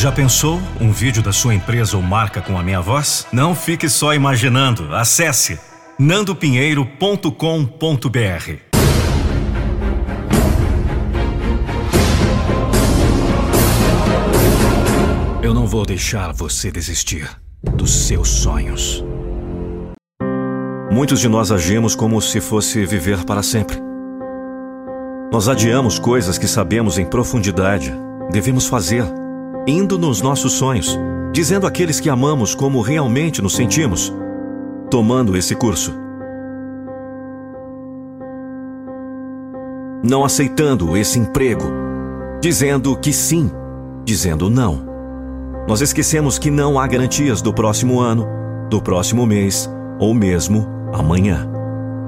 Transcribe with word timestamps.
Já 0.00 0.12
pensou 0.12 0.60
um 0.80 0.92
vídeo 0.92 1.20
da 1.20 1.32
sua 1.32 1.56
empresa 1.56 1.96
ou 1.96 2.02
marca 2.04 2.40
com 2.40 2.56
a 2.56 2.62
minha 2.62 2.80
voz? 2.80 3.26
Não 3.32 3.52
fique 3.52 3.88
só 3.88 4.14
imaginando. 4.14 4.94
Acesse 4.94 5.58
nandopinheiro.com.br. 5.98 7.32
Eu 15.42 15.52
não 15.52 15.66
vou 15.66 15.84
deixar 15.84 16.32
você 16.32 16.70
desistir 16.70 17.28
dos 17.60 18.06
seus 18.06 18.28
sonhos. 18.28 19.04
Muitos 20.92 21.18
de 21.18 21.28
nós 21.28 21.50
agimos 21.50 21.96
como 21.96 22.22
se 22.22 22.40
fosse 22.40 22.86
viver 22.86 23.24
para 23.24 23.42
sempre. 23.42 23.76
Nós 25.32 25.48
adiamos 25.48 25.98
coisas 25.98 26.38
que 26.38 26.46
sabemos 26.46 26.98
em 26.98 27.04
profundidade 27.04 27.92
devemos 28.30 28.66
fazer 28.66 29.04
indo 29.68 29.98
nos 29.98 30.22
nossos 30.22 30.52
sonhos, 30.52 30.98
dizendo 31.30 31.66
àqueles 31.66 32.00
que 32.00 32.08
amamos 32.08 32.54
como 32.54 32.80
realmente 32.80 33.42
nos 33.42 33.54
sentimos, 33.54 34.10
tomando 34.90 35.36
esse 35.36 35.54
curso. 35.54 35.92
Não 40.02 40.24
aceitando 40.24 40.96
esse 40.96 41.18
emprego, 41.18 41.64
dizendo 42.40 42.96
que 42.96 43.12
sim, 43.12 43.50
dizendo 44.06 44.48
não. 44.48 44.88
Nós 45.68 45.82
esquecemos 45.82 46.38
que 46.38 46.50
não 46.50 46.80
há 46.80 46.86
garantias 46.86 47.42
do 47.42 47.52
próximo 47.52 48.00
ano, 48.00 48.26
do 48.70 48.80
próximo 48.80 49.26
mês 49.26 49.70
ou 49.98 50.14
mesmo 50.14 50.66
amanhã. 50.94 51.46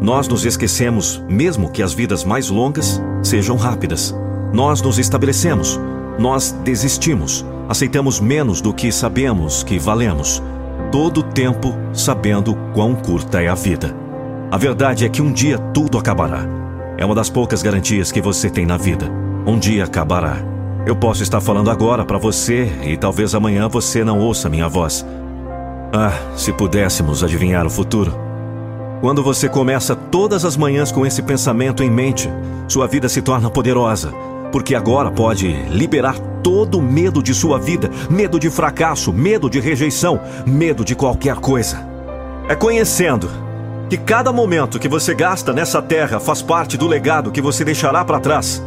Nós 0.01 0.27
nos 0.27 0.47
esquecemos, 0.47 1.23
mesmo 1.29 1.71
que 1.71 1.83
as 1.83 1.93
vidas 1.93 2.25
mais 2.25 2.49
longas 2.49 3.03
sejam 3.23 3.57
rápidas. 3.57 4.15
Nós 4.51 4.81
nos 4.81 4.99
estabelecemos, 4.99 5.79
nós 6.20 6.55
desistimos, 6.62 7.47
aceitamos 7.66 8.20
menos 8.20 8.60
do 8.60 8.74
que 8.74 8.93
sabemos 8.93 9.63
que 9.63 9.79
valemos, 9.79 10.43
todo 10.93 11.21
o 11.21 11.23
tempo 11.23 11.74
sabendo 11.95 12.54
quão 12.74 12.95
curta 12.95 13.40
é 13.40 13.49
a 13.49 13.54
vida. 13.54 13.96
A 14.51 14.59
verdade 14.59 15.07
é 15.07 15.09
que 15.09 15.23
um 15.23 15.32
dia 15.32 15.57
tudo 15.73 15.96
acabará. 15.96 16.46
É 16.99 17.07
uma 17.07 17.15
das 17.15 17.30
poucas 17.30 17.62
garantias 17.62 18.12
que 18.12 18.21
você 18.21 18.51
tem 18.51 18.66
na 18.66 18.77
vida. 18.77 19.10
Um 19.46 19.59
dia 19.59 19.85
acabará. 19.85 20.37
Eu 20.87 20.95
posso 20.95 21.23
estar 21.23 21.40
falando 21.40 21.71
agora 21.71 22.04
para 22.04 22.18
você 22.18 22.71
e 22.82 22.99
talvez 22.99 23.34
amanhã 23.34 23.66
você 23.66 24.05
não 24.05 24.18
ouça 24.18 24.51
minha 24.51 24.68
voz. 24.68 25.07
Ah, 25.90 26.12
se 26.37 26.52
pudéssemos 26.52 27.24
adivinhar 27.24 27.65
o 27.65 27.71
futuro. 27.71 28.12
Quando 29.01 29.23
você 29.23 29.49
começa 29.49 29.96
todas 29.96 30.45
as 30.45 30.55
manhãs 30.55 30.93
com 30.93 31.07
esse 31.07 31.23
pensamento 31.23 31.82
em 31.82 31.90
mente, 31.90 32.29
sua 32.68 32.87
vida 32.87 33.09
se 33.09 33.23
torna 33.23 33.49
poderosa 33.49 34.12
porque 34.51 34.74
agora 34.74 35.10
pode 35.10 35.48
liberar 35.68 36.18
todo 36.43 36.79
o 36.79 36.82
medo 36.82 37.23
de 37.23 37.34
sua 37.34 37.59
vida, 37.59 37.90
medo 38.09 38.38
de 38.38 38.51
fracasso, 38.51 39.12
medo 39.12 39.48
de 39.48 39.60
rejeição, 39.60 40.20
medo 40.46 40.84
de 40.84 40.95
qualquer 40.95 41.37
coisa. 41.37 41.87
É 42.48 42.54
conhecendo 42.54 43.30
que 43.88 43.96
cada 43.96 44.32
momento 44.32 44.78
que 44.78 44.88
você 44.88 45.15
gasta 45.15 45.52
nessa 45.52 45.82
terra 45.82 46.21
faz 46.21 46.43
parte 46.43 46.76
do 46.76 46.87
legado 46.87 47.30
que 47.30 47.43
você 47.43 47.65
deixará 47.65 48.04
para 48.04 48.21
trás. 48.21 48.62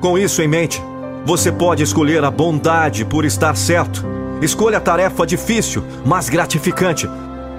Com 0.00 0.16
isso 0.18 0.40
em 0.42 0.48
mente, 0.48 0.82
você 1.24 1.52
pode 1.52 1.82
escolher 1.82 2.24
a 2.24 2.30
bondade 2.30 3.04
por 3.04 3.24
estar 3.24 3.56
certo. 3.56 4.04
Escolha 4.40 4.78
a 4.78 4.80
tarefa 4.80 5.26
difícil, 5.26 5.84
mas 6.04 6.28
gratificante. 6.28 7.08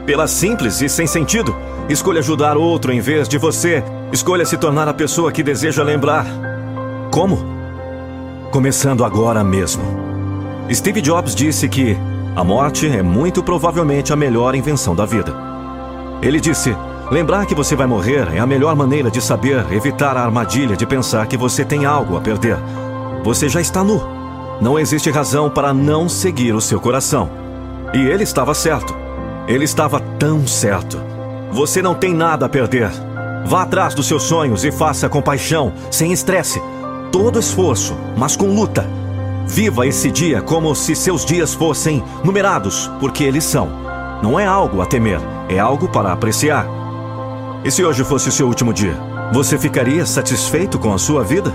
Pela 0.05 0.27
simples 0.27 0.81
e 0.81 0.89
sem 0.89 1.05
sentido, 1.05 1.55
escolha 1.88 2.20
ajudar 2.20 2.58
outro 2.58 2.92
em 2.92 3.00
vez 3.00 3.30
de 3.30 3.38
você. 3.38 3.83
Escolha 4.11 4.45
se 4.45 4.58
tornar 4.58 4.88
a 4.88 4.94
pessoa 4.94 5.31
que 5.31 5.44
deseja 5.44 5.83
lembrar. 5.83 6.48
Como? 7.12 7.40
Começando 8.52 9.04
agora 9.04 9.44
mesmo. 9.44 9.84
Steve 10.72 11.02
Jobs 11.02 11.34
disse 11.34 11.68
que 11.68 11.98
a 12.36 12.44
morte 12.44 12.88
é 12.88 13.02
muito 13.02 13.42
provavelmente 13.42 14.14
a 14.14 14.16
melhor 14.16 14.54
invenção 14.54 14.96
da 14.96 15.06
vida. 15.06 15.36
Ele 16.22 16.39
disse: 16.39 16.76
lembrar 17.10 17.48
que 17.48 17.56
você 17.56 17.76
vai 17.76 17.88
morrer 17.88 18.28
é 18.36 18.39
a 18.39 18.45
melhor 18.45 18.76
maneira 18.76 19.10
de 19.10 19.22
saber 19.22 19.66
evitar 19.72 20.16
a 20.16 20.23
armadilha 20.23 20.78
de 20.78 20.86
pensar 20.86 21.26
que 21.26 21.36
você 21.36 21.66
tem 21.66 21.83
algo 21.83 22.16
a 22.16 22.22
perder. 22.22 22.58
Você 23.23 23.50
já 23.50 23.60
está 23.60 23.83
nu. 23.83 24.00
Não 24.62 24.78
existe 24.78 25.10
razão 25.10 25.50
para 25.50 25.73
não 25.73 26.08
seguir 26.08 26.54
o 26.54 26.62
seu 26.62 26.80
coração. 26.80 27.28
E 27.92 27.98
ele 27.98 28.23
estava 28.23 28.54
certo. 28.54 28.95
Ele 29.48 29.66
estava 29.66 30.00
tão 30.20 30.45
certo. 30.45 31.02
Você 31.52 31.82
não 31.82 31.95
tem 31.95 32.14
nada 32.14 32.45
a 32.45 32.50
perder. 32.50 32.92
Vá 33.45 33.64
atrás 33.64 33.95
dos 33.95 34.08
seus 34.08 34.23
sonhos 34.23 34.64
e 34.64 34.72
faça 34.72 35.10
com 35.10 35.23
paixão, 35.23 35.73
sem 35.89 36.12
estresse 36.12 36.62
todo 37.11 37.39
esforço, 37.39 37.95
mas 38.17 38.36
com 38.36 38.53
luta. 38.53 38.86
Viva 39.47 39.87
esse 39.87 40.11
dia 40.11 40.42
como 40.42 40.75
se 40.75 40.95
seus 40.95 41.25
dias 41.25 41.53
fossem 41.53 42.03
numerados, 42.23 42.89
porque 42.99 43.23
eles 43.23 43.43
são. 43.43 43.70
Não 44.21 44.39
é 44.39 44.45
algo 44.45 44.81
a 44.81 44.86
temer, 44.86 45.20
é 45.47 45.58
algo 45.59 45.87
para 45.87 46.11
apreciar. 46.14 46.67
E 47.64 47.71
se 47.71 47.83
hoje 47.83 48.03
fosse 48.03 48.30
o 48.30 48.31
seu 48.31 48.47
último 48.47 48.73
dia, 48.73 48.95
você 49.33 49.58
ficaria 49.58 50.05
satisfeito 50.05 50.77
com 50.77 50.93
a 50.93 50.97
sua 50.97 51.23
vida? 51.23 51.53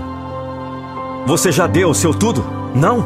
Você 1.25 1.51
já 1.51 1.67
deu 1.67 1.89
o 1.89 1.95
seu 1.95 2.13
tudo? 2.13 2.43
Não? 2.75 3.05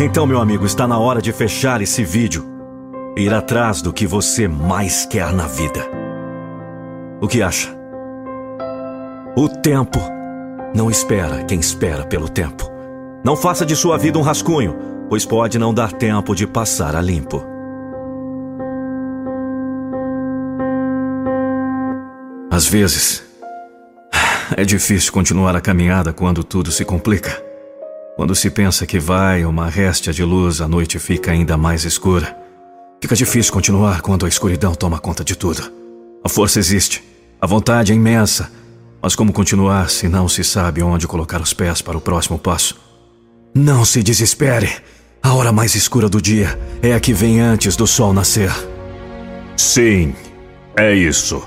Então, 0.00 0.26
meu 0.26 0.40
amigo, 0.40 0.66
está 0.66 0.86
na 0.86 0.98
hora 0.98 1.22
de 1.22 1.32
fechar 1.32 1.80
esse 1.80 2.02
vídeo 2.02 2.54
ir 3.16 3.32
atrás 3.32 3.80
do 3.80 3.92
que 3.92 4.06
você 4.06 4.48
mais 4.48 5.06
quer 5.06 5.32
na 5.32 5.46
vida. 5.46 5.88
O 7.20 7.28
que 7.28 7.42
acha? 7.42 7.68
O 9.36 9.48
tempo 9.48 10.00
não 10.74 10.90
espera 10.90 11.44
quem 11.44 11.60
espera 11.60 12.04
pelo 12.04 12.28
tempo. 12.28 12.68
Não 13.24 13.36
faça 13.36 13.64
de 13.64 13.76
sua 13.76 13.96
vida 13.96 14.18
um 14.18 14.22
rascunho, 14.22 14.76
pois 15.08 15.24
pode 15.24 15.58
não 15.58 15.72
dar 15.72 15.92
tempo 15.92 16.34
de 16.34 16.46
passar 16.46 16.96
a 16.96 17.00
limpo. 17.00 17.42
Às 22.50 22.66
vezes, 22.66 23.22
é 24.56 24.64
difícil 24.64 25.12
continuar 25.12 25.54
a 25.54 25.60
caminhada 25.60 26.12
quando 26.12 26.42
tudo 26.42 26.72
se 26.72 26.84
complica. 26.84 27.42
Quando 28.16 28.34
se 28.34 28.50
pensa 28.50 28.86
que 28.86 28.98
vai 28.98 29.44
uma 29.44 29.68
réstia 29.68 30.12
de 30.12 30.22
luz, 30.22 30.60
a 30.60 30.68
noite 30.68 30.98
fica 30.98 31.30
ainda 31.30 31.56
mais 31.56 31.84
escura. 31.84 32.36
Fica 33.00 33.16
difícil 33.16 33.52
continuar 33.52 34.02
quando 34.02 34.24
a 34.24 34.28
escuridão 34.28 34.74
toma 34.74 34.98
conta 34.98 35.24
de 35.24 35.36
tudo. 35.36 35.70
A 36.24 36.28
força 36.28 36.58
existe, 36.58 37.02
a 37.40 37.46
vontade 37.46 37.92
é 37.92 37.94
imensa, 37.94 38.50
mas 39.04 39.14
como 39.14 39.34
continuar 39.34 39.90
se 39.90 40.08
não 40.08 40.26
se 40.26 40.42
sabe 40.42 40.82
onde 40.82 41.06
colocar 41.06 41.38
os 41.42 41.52
pés 41.52 41.82
para 41.82 41.98
o 41.98 42.00
próximo 42.00 42.38
passo? 42.38 42.74
Não 43.54 43.84
se 43.84 44.02
desespere. 44.02 44.70
A 45.22 45.34
hora 45.34 45.52
mais 45.52 45.74
escura 45.74 46.08
do 46.08 46.22
dia 46.22 46.58
é 46.82 46.94
a 46.94 46.98
que 46.98 47.12
vem 47.12 47.38
antes 47.38 47.76
do 47.76 47.86
sol 47.86 48.14
nascer. 48.14 48.50
Sim, 49.58 50.14
é 50.74 50.94
isso. 50.94 51.42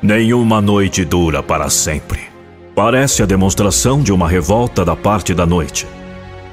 Nenhuma 0.00 0.62
noite 0.62 1.04
dura 1.04 1.42
para 1.42 1.68
sempre. 1.68 2.20
Parece 2.74 3.22
a 3.22 3.26
demonstração 3.26 4.02
de 4.02 4.10
uma 4.10 4.26
revolta 4.26 4.82
da 4.82 4.96
parte 4.96 5.34
da 5.34 5.44
noite. 5.44 5.86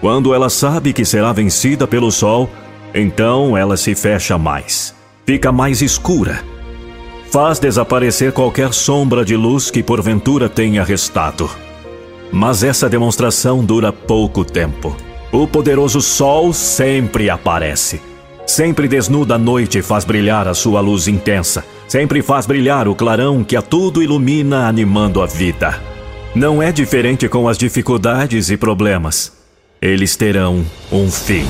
Quando 0.01 0.34
ela 0.34 0.50
sabe 0.50 0.91
que 0.91 1.06
será 1.06 1.31
vencida 1.31 1.88
pelo 1.88 2.11
sol, 2.11 2.50
então 2.94 3.56
ela 3.56 3.78
se 3.78 3.95
fecha 3.95 4.38
mais. 4.38 4.94
Fica 5.25 5.50
mais 5.50 5.81
escura 5.81 6.50
faz 7.31 7.59
desaparecer 7.59 8.33
qualquer 8.33 8.73
sombra 8.73 9.23
de 9.23 9.37
luz 9.37 9.71
que 9.71 9.81
porventura 9.81 10.49
tenha 10.49 10.83
restado. 10.83 11.49
Mas 12.31 12.61
essa 12.61 12.89
demonstração 12.89 13.63
dura 13.63 13.93
pouco 13.93 14.43
tempo. 14.43 14.95
O 15.31 15.47
poderoso 15.47 16.01
sol 16.01 16.51
sempre 16.51 17.29
aparece. 17.29 18.01
Sempre 18.45 18.85
desnuda 18.85 19.35
a 19.35 19.37
noite 19.37 19.77
e 19.77 19.81
faz 19.81 20.03
brilhar 20.03 20.45
a 20.45 20.53
sua 20.53 20.81
luz 20.81 21.07
intensa. 21.07 21.63
Sempre 21.87 22.21
faz 22.21 22.45
brilhar 22.45 22.87
o 22.87 22.95
clarão 22.95 23.45
que 23.45 23.55
a 23.55 23.61
tudo 23.61 24.03
ilumina, 24.03 24.67
animando 24.67 25.21
a 25.21 25.25
vida. 25.25 25.81
Não 26.35 26.61
é 26.61 26.71
diferente 26.71 27.29
com 27.29 27.47
as 27.47 27.57
dificuldades 27.57 28.49
e 28.49 28.57
problemas. 28.57 29.31
Eles 29.81 30.17
terão 30.17 30.66
um 30.91 31.09
fim. 31.09 31.45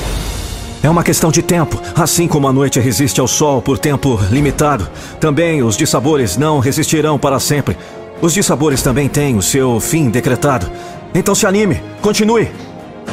É 0.84 0.90
uma 0.90 1.04
questão 1.04 1.32
de 1.32 1.44
tempo. 1.44 1.80
Assim 1.96 2.28
como 2.28 2.48
a 2.48 2.54
noite 2.54 2.80
resiste 2.80 3.22
ao 3.22 3.28
sol 3.28 3.62
por 3.62 3.78
tempo 3.78 4.20
limitado, 4.32 4.90
também 5.20 5.62
os 5.62 5.78
dissabores 5.78 6.38
não 6.38 6.60
resistirão 6.60 7.20
para 7.20 7.40
sempre. 7.40 7.78
Os 8.20 8.34
dissabores 8.34 8.82
também 8.82 9.08
têm 9.08 9.38
o 9.38 9.44
seu 9.44 9.80
fim 9.80 10.10
decretado. 10.10 10.72
Então 11.14 11.36
se 11.36 11.46
anime, 11.46 11.82
continue. 12.02 12.50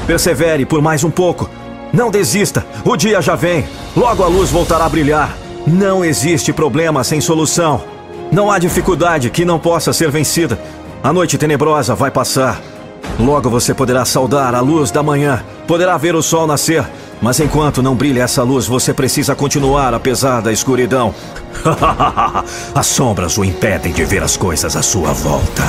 Persevere 0.07 0.65
por 0.65 0.81
mais 0.81 1.05
um 1.05 1.11
pouco. 1.11 1.49
Não 1.93 2.11
desista, 2.11 2.65
o 2.85 2.97
dia 2.97 3.21
já 3.21 3.35
vem. 3.35 3.67
Logo 3.95 4.23
a 4.23 4.29
luz 4.29 4.51
voltará 4.51 4.87
a 4.87 4.89
brilhar. 4.89 5.37
Não 5.67 6.03
existe 6.03 6.55
problema 6.55 7.05
sem 7.05 7.21
solução. 7.21 7.83
Não 8.33 8.51
há 8.51 8.59
dificuldade 8.59 9.29
que 9.29 9.45
não 9.45 9.59
possa 9.59 9.93
ser 9.93 10.11
vencida. 10.11 10.59
A 11.03 11.13
noite 11.13 11.37
tenebrosa 11.37 11.95
vai 11.95 12.11
passar. 12.11 12.63
Logo 13.21 13.51
você 13.51 13.75
poderá 13.75 14.07
saudar 14.07 14.55
a 14.55 14.61
luz 14.61 14.91
da 14.91 15.03
manhã, 15.03 15.45
poderá 15.67 15.99
ver 15.99 16.15
o 16.15 16.23
sol 16.23 16.47
nascer 16.47 16.85
mas 17.21 17.41
enquanto 17.41 17.83
não 17.83 17.95
brilha 17.95 18.23
essa 18.23 18.43
luz, 18.43 18.67
você 18.67 18.95
precisa 18.95 19.35
continuar 19.35 19.93
apesar 19.95 20.41
da 20.41 20.53
escuridão. 20.53 21.15
as 22.75 22.87
sombras 22.87 23.37
o 23.37 23.45
impedem 23.45 23.93
de 23.93 24.05
ver 24.05 24.23
as 24.23 24.37
coisas 24.37 24.77
à 24.77 24.83
sua 24.83 25.13
volta. 25.13 25.65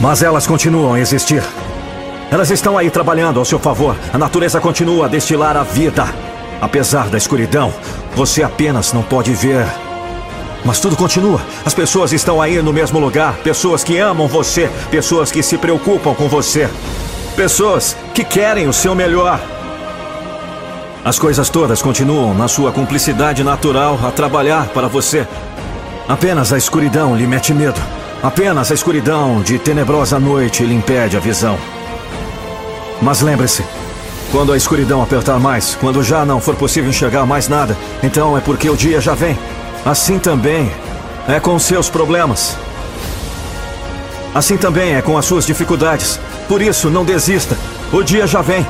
Mas 0.00 0.22
elas 0.22 0.46
continuam 0.46 0.94
a 0.94 1.00
existir. 1.00 1.42
Elas 2.30 2.50
estão 2.50 2.78
aí 2.78 2.90
trabalhando 2.90 3.38
ao 3.38 3.44
seu 3.44 3.58
favor. 3.58 3.96
A 4.12 4.18
natureza 4.18 4.60
continua 4.60 5.06
a 5.06 5.08
destilar 5.08 5.56
a 5.56 5.62
vida. 5.62 6.06
Apesar 6.60 7.08
da 7.08 7.18
escuridão, 7.18 7.72
você 8.14 8.42
apenas 8.42 8.92
não 8.92 9.02
pode 9.02 9.32
ver. 9.32 9.66
Mas 10.64 10.80
tudo 10.80 10.96
continua. 10.96 11.40
As 11.64 11.74
pessoas 11.74 12.12
estão 12.12 12.42
aí 12.42 12.60
no 12.60 12.72
mesmo 12.72 12.98
lugar. 12.98 13.36
Pessoas 13.38 13.84
que 13.84 13.98
amam 13.98 14.26
você. 14.26 14.70
Pessoas 14.90 15.30
que 15.30 15.42
se 15.42 15.56
preocupam 15.56 16.14
com 16.14 16.28
você. 16.28 16.68
Pessoas 17.36 17.96
que 18.14 18.24
querem 18.24 18.66
o 18.66 18.72
seu 18.72 18.94
melhor. 18.94 19.40
As 21.04 21.18
coisas 21.18 21.48
todas 21.48 21.80
continuam 21.80 22.34
na 22.34 22.48
sua 22.48 22.72
cumplicidade 22.72 23.42
natural 23.44 23.98
a 24.04 24.10
trabalhar 24.10 24.68
para 24.68 24.88
você. 24.88 25.26
Apenas 26.08 26.52
a 26.52 26.58
escuridão 26.58 27.16
lhe 27.16 27.26
mete 27.26 27.54
medo. 27.54 27.80
Apenas 28.22 28.70
a 28.70 28.74
escuridão 28.74 29.40
de 29.40 29.58
tenebrosa 29.58 30.18
noite 30.18 30.64
lhe 30.64 30.74
impede 30.74 31.16
a 31.16 31.20
visão. 31.20 31.56
Mas 33.00 33.20
lembre-se, 33.20 33.64
quando 34.32 34.52
a 34.52 34.56
escuridão 34.56 35.02
apertar 35.02 35.38
mais, 35.38 35.76
quando 35.76 36.02
já 36.02 36.24
não 36.24 36.40
for 36.40 36.56
possível 36.56 36.90
enxergar 36.90 37.24
mais 37.24 37.48
nada, 37.48 37.76
então 38.02 38.36
é 38.36 38.40
porque 38.40 38.68
o 38.68 38.76
dia 38.76 39.00
já 39.00 39.14
vem. 39.14 39.38
Assim 39.88 40.18
também 40.18 40.70
é 41.26 41.40
com 41.40 41.58
seus 41.58 41.88
problemas. 41.88 42.58
Assim 44.34 44.58
também 44.58 44.94
é 44.94 45.00
com 45.00 45.16
as 45.16 45.24
suas 45.24 45.46
dificuldades. 45.46 46.20
Por 46.46 46.60
isso, 46.60 46.90
não 46.90 47.06
desista. 47.06 47.56
O 47.90 48.02
dia 48.02 48.26
já 48.26 48.42
vem. 48.42 48.66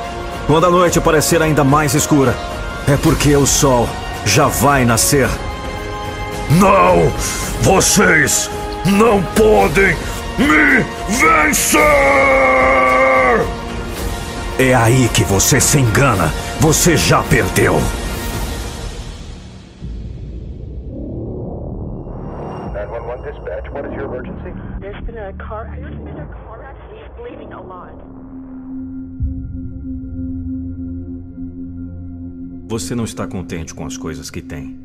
Quando 0.47 0.67
a 0.67 0.71
noite 0.71 1.01
parecer 1.01 1.43
ainda 1.43 1.65
mais 1.65 1.93
escura, 1.93 2.37
é 2.87 2.97
porque 2.97 3.35
o 3.35 3.49
sol 3.49 3.89
já 4.25 4.47
vai 4.47 4.85
nascer. 4.85 5.29
Não! 6.51 7.13
Vocês 7.63 8.49
não 8.85 9.21
podem 9.21 9.97
me 10.39 10.85
vencer! 11.09 11.81
É 14.57 14.73
aí 14.73 15.11
que 15.13 15.25
você 15.25 15.61
se 15.61 15.81
engana. 15.81 16.33
Você 16.61 16.97
já 16.97 17.25
perdeu. 17.25 17.83
Você 32.79 32.95
não 32.95 33.03
está 33.03 33.27
contente 33.27 33.75
com 33.75 33.85
as 33.85 33.97
coisas 33.97 34.31
que 34.31 34.41
tem. 34.41 34.79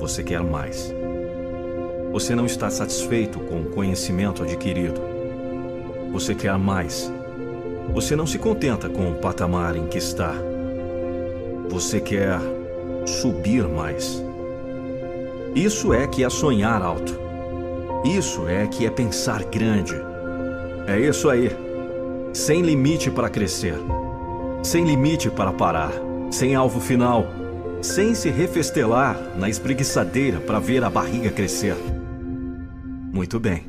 Você 0.00 0.24
quer 0.24 0.42
mais. 0.42 0.92
Você 2.10 2.34
não 2.34 2.44
está 2.44 2.68
satisfeito 2.68 3.38
com 3.38 3.60
o 3.60 3.66
conhecimento 3.66 4.42
adquirido. 4.42 5.00
Você 6.12 6.34
quer 6.34 6.58
mais. 6.58 7.08
Você 7.94 8.16
não 8.16 8.26
se 8.26 8.36
contenta 8.36 8.88
com 8.88 9.12
o 9.12 9.14
patamar 9.14 9.76
em 9.76 9.86
que 9.86 9.96
está. 9.96 10.34
Você 11.68 12.00
quer 12.00 12.36
subir 13.06 13.62
mais. 13.68 14.20
Isso 15.54 15.94
é 15.94 16.04
que 16.08 16.24
é 16.24 16.28
sonhar 16.28 16.82
alto. 16.82 17.16
Isso 18.04 18.48
é 18.48 18.66
que 18.66 18.86
é 18.86 18.90
pensar 18.90 19.44
grande. 19.44 19.94
É 20.88 20.98
isso 20.98 21.30
aí. 21.30 21.56
Sem 22.32 22.62
limite 22.62 23.08
para 23.08 23.30
crescer. 23.30 23.76
Sem 24.64 24.84
limite 24.84 25.30
para 25.30 25.52
parar. 25.52 25.92
Sem 26.30 26.54
alvo 26.54 26.80
final. 26.80 27.26
Sem 27.80 28.14
se 28.14 28.30
refestelar 28.30 29.16
na 29.36 29.48
espreguiçadeira 29.48 30.40
para 30.40 30.58
ver 30.58 30.82
a 30.82 30.90
barriga 30.90 31.30
crescer. 31.30 31.76
Muito 33.12 33.38
bem. 33.38 33.64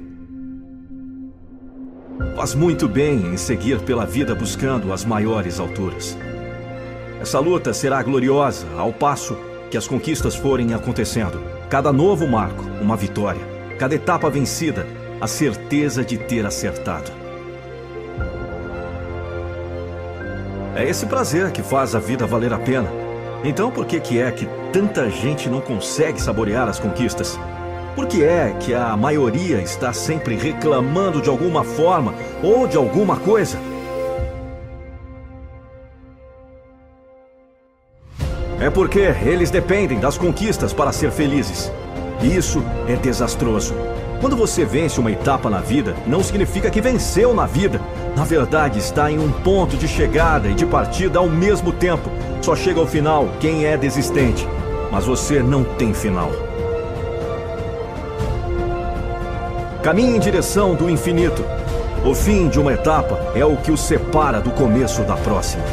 Faz 2.36 2.56
muito 2.56 2.88
bem 2.88 3.33
em 3.33 3.38
seguir 3.38 3.80
pela 3.81 4.06
vida 4.06 4.33
buscando 4.33 4.92
as 4.92 5.06
maiores 5.06 5.59
alturas. 5.59 6.18
Essa 7.21 7.39
luta 7.39 7.74
será 7.74 8.01
gloriosa 8.01 8.68
ao 8.77 8.92
passo 8.92 9.38
que 9.69 9.77
as 9.77 9.88
conquistas 9.88 10.36
forem 10.36 10.74
acontecendo. 10.74 11.42
Cada 11.69 11.92
novo 11.92 12.27
marco, 12.27 12.63
uma 12.81 12.95
vitória. 12.95 13.42
Cada 13.77 13.95
etapa 13.95 14.30
vencida, 14.30 14.88
a 15.21 15.27
certeza 15.27 16.04
de 16.04 16.18
ter 16.18 16.45
acertado. 16.45 17.12
É 20.78 20.88
esse 20.88 21.08
prazer 21.08 21.52
que 21.52 21.64
faz 21.64 21.96
a 21.96 22.00
vida 22.00 22.28
valer 22.28 22.54
a 22.54 22.60
pena. 22.60 22.88
Então 23.44 23.72
por 23.72 23.88
que, 23.88 24.00
que 24.00 24.22
é 24.22 24.30
que 24.30 24.48
tanta 24.72 25.10
gente 25.10 25.50
não 25.50 25.60
consegue 25.60 26.22
saborear 26.22 26.70
as 26.70 26.80
conquistas? 26.80 27.40
Por 27.96 28.06
que 28.06 28.24
é 28.24 28.56
que 28.60 28.76
a 28.76 28.96
maioria 28.96 29.60
está 29.60 29.92
sempre 29.92 30.36
reclamando 30.36 31.20
de 31.20 31.30
alguma 31.30 31.64
forma 31.64 32.14
ou 32.44 32.68
de 32.68 32.78
alguma 32.78 33.18
coisa? 33.18 33.58
É 38.62 38.70
porque 38.70 39.00
eles 39.26 39.50
dependem 39.50 40.00
das 40.00 40.16
conquistas 40.16 40.74
para 40.74 40.92
ser 40.92 41.10
felizes. 41.10 41.72
Isso 42.22 42.64
é 42.88 42.96
desastroso. 42.96 43.74
Quando 44.22 44.38
você 44.38 44.64
vence 44.64 45.00
uma 45.00 45.12
etapa 45.12 45.50
na 45.50 45.60
vida, 45.60 45.96
não 46.06 46.22
significa 46.22 46.70
que 46.70 46.82
venceu 46.82 47.34
na 47.34 47.48
vida. 47.48 47.82
Na 48.18 48.24
verdade, 48.24 48.80
está 48.80 49.12
em 49.12 49.19
um 49.19 49.31
ponto 49.31 49.78
de 49.78 49.88
chegada 49.88 50.48
e 50.48 50.56
de 50.56 50.66
partida 50.66 51.19
ao 51.19 51.30
mesmo 51.30 51.72
tempo. 51.72 52.10
Só 52.42 52.56
chega 52.56 52.80
ao 52.80 52.88
final 52.88 53.30
quem 53.40 53.68
é 53.68 53.78
desistente. 53.78 54.44
Mas 54.92 55.06
você 55.06 55.40
não 55.44 55.64
tem 55.64 55.94
final. 55.94 56.31
Caminhe 59.84 60.18
em 60.18 60.19
direção 60.19 60.74
do 60.74 60.90
infinito. 60.90 61.46
O 62.04 62.16
fim 62.16 62.50
de 62.50 62.60
uma 62.60 62.74
etapa 62.74 63.19
é 63.36 63.46
o 63.46 63.56
que 63.56 63.72
o 63.72 63.78
separa 63.78 64.42
do 64.42 64.50
começo 64.50 65.04
da 65.04 65.16
próxima. 65.16 65.64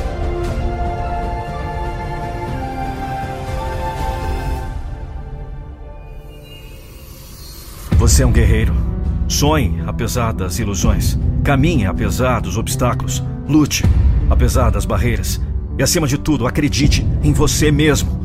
Você 7.93 8.23
é 8.23 8.27
um 8.27 8.33
guerreiro. 8.33 8.94
Sonhe 9.35 9.83
apesar 9.85 10.33
das 10.33 10.61
ilusões. 10.61 11.19
Caminhe 11.43 11.87
apesar 11.87 12.41
dos 12.41 12.57
obstáculos. 12.57 13.21
Lute 13.49 13.83
apesar 14.31 14.71
das 14.71 14.85
barreiras. 14.85 15.41
E 15.77 15.83
acima 15.83 16.07
de 16.07 16.17
tudo, 16.17 16.47
acredite 16.47 17.05
em 17.21 17.33
você 17.33 17.73
mesmo. 17.73 18.17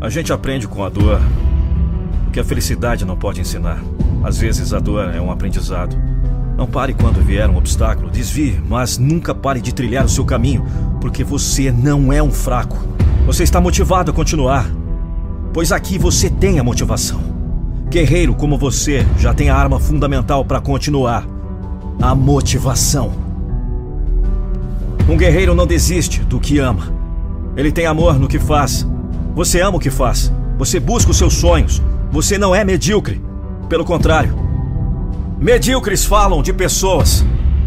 A 0.00 0.08
gente 0.08 0.32
aprende 0.32 0.66
com 0.66 0.82
a 0.82 0.88
dor 0.88 1.20
o 2.26 2.30
que 2.32 2.40
a 2.40 2.44
felicidade 2.44 3.04
não 3.04 3.16
pode 3.16 3.40
ensinar. 3.40 3.80
Às 4.24 4.38
vezes 4.38 4.74
a 4.74 4.80
dor 4.80 5.14
é 5.14 5.20
um 5.20 5.30
aprendizado. 5.30 5.96
Não 6.56 6.66
pare 6.66 6.94
quando 6.94 7.24
vier 7.24 7.48
um 7.48 7.56
obstáculo, 7.56 8.10
desvie, 8.10 8.60
mas 8.68 8.98
nunca 8.98 9.32
pare 9.32 9.60
de 9.60 9.72
trilhar 9.72 10.04
o 10.04 10.08
seu 10.08 10.24
caminho, 10.24 10.66
porque 11.00 11.22
você 11.22 11.70
não 11.70 12.12
é 12.12 12.20
um 12.20 12.32
fraco. 12.32 12.76
Você 13.24 13.44
está 13.44 13.60
motivado 13.60 14.10
a 14.10 14.14
continuar, 14.14 14.68
pois 15.52 15.70
aqui 15.70 15.96
você 15.96 16.28
tem 16.28 16.58
a 16.58 16.64
motivação. 16.64 17.29
Guerreiro 17.90 18.36
como 18.36 18.56
você 18.56 19.04
já 19.18 19.34
tem 19.34 19.50
a 19.50 19.56
arma 19.56 19.80
fundamental 19.80 20.44
para 20.44 20.60
continuar: 20.60 21.26
a 22.00 22.14
motivação. 22.14 23.10
Um 25.08 25.16
guerreiro 25.16 25.56
não 25.56 25.66
desiste 25.66 26.20
do 26.20 26.38
que 26.38 26.60
ama. 26.60 26.94
Ele 27.56 27.72
tem 27.72 27.86
amor 27.86 28.16
no 28.16 28.28
que 28.28 28.38
faz. 28.38 28.86
Você 29.34 29.60
ama 29.60 29.76
o 29.78 29.80
que 29.80 29.90
faz. 29.90 30.32
Você 30.56 30.78
busca 30.78 31.10
os 31.10 31.16
seus 31.16 31.34
sonhos. 31.34 31.82
Você 32.12 32.38
não 32.38 32.54
é 32.54 32.64
medíocre. 32.64 33.20
Pelo 33.68 33.84
contrário, 33.84 34.38
medíocres 35.40 36.04
falam 36.04 36.42
de 36.42 36.52
pessoas, 36.52 37.24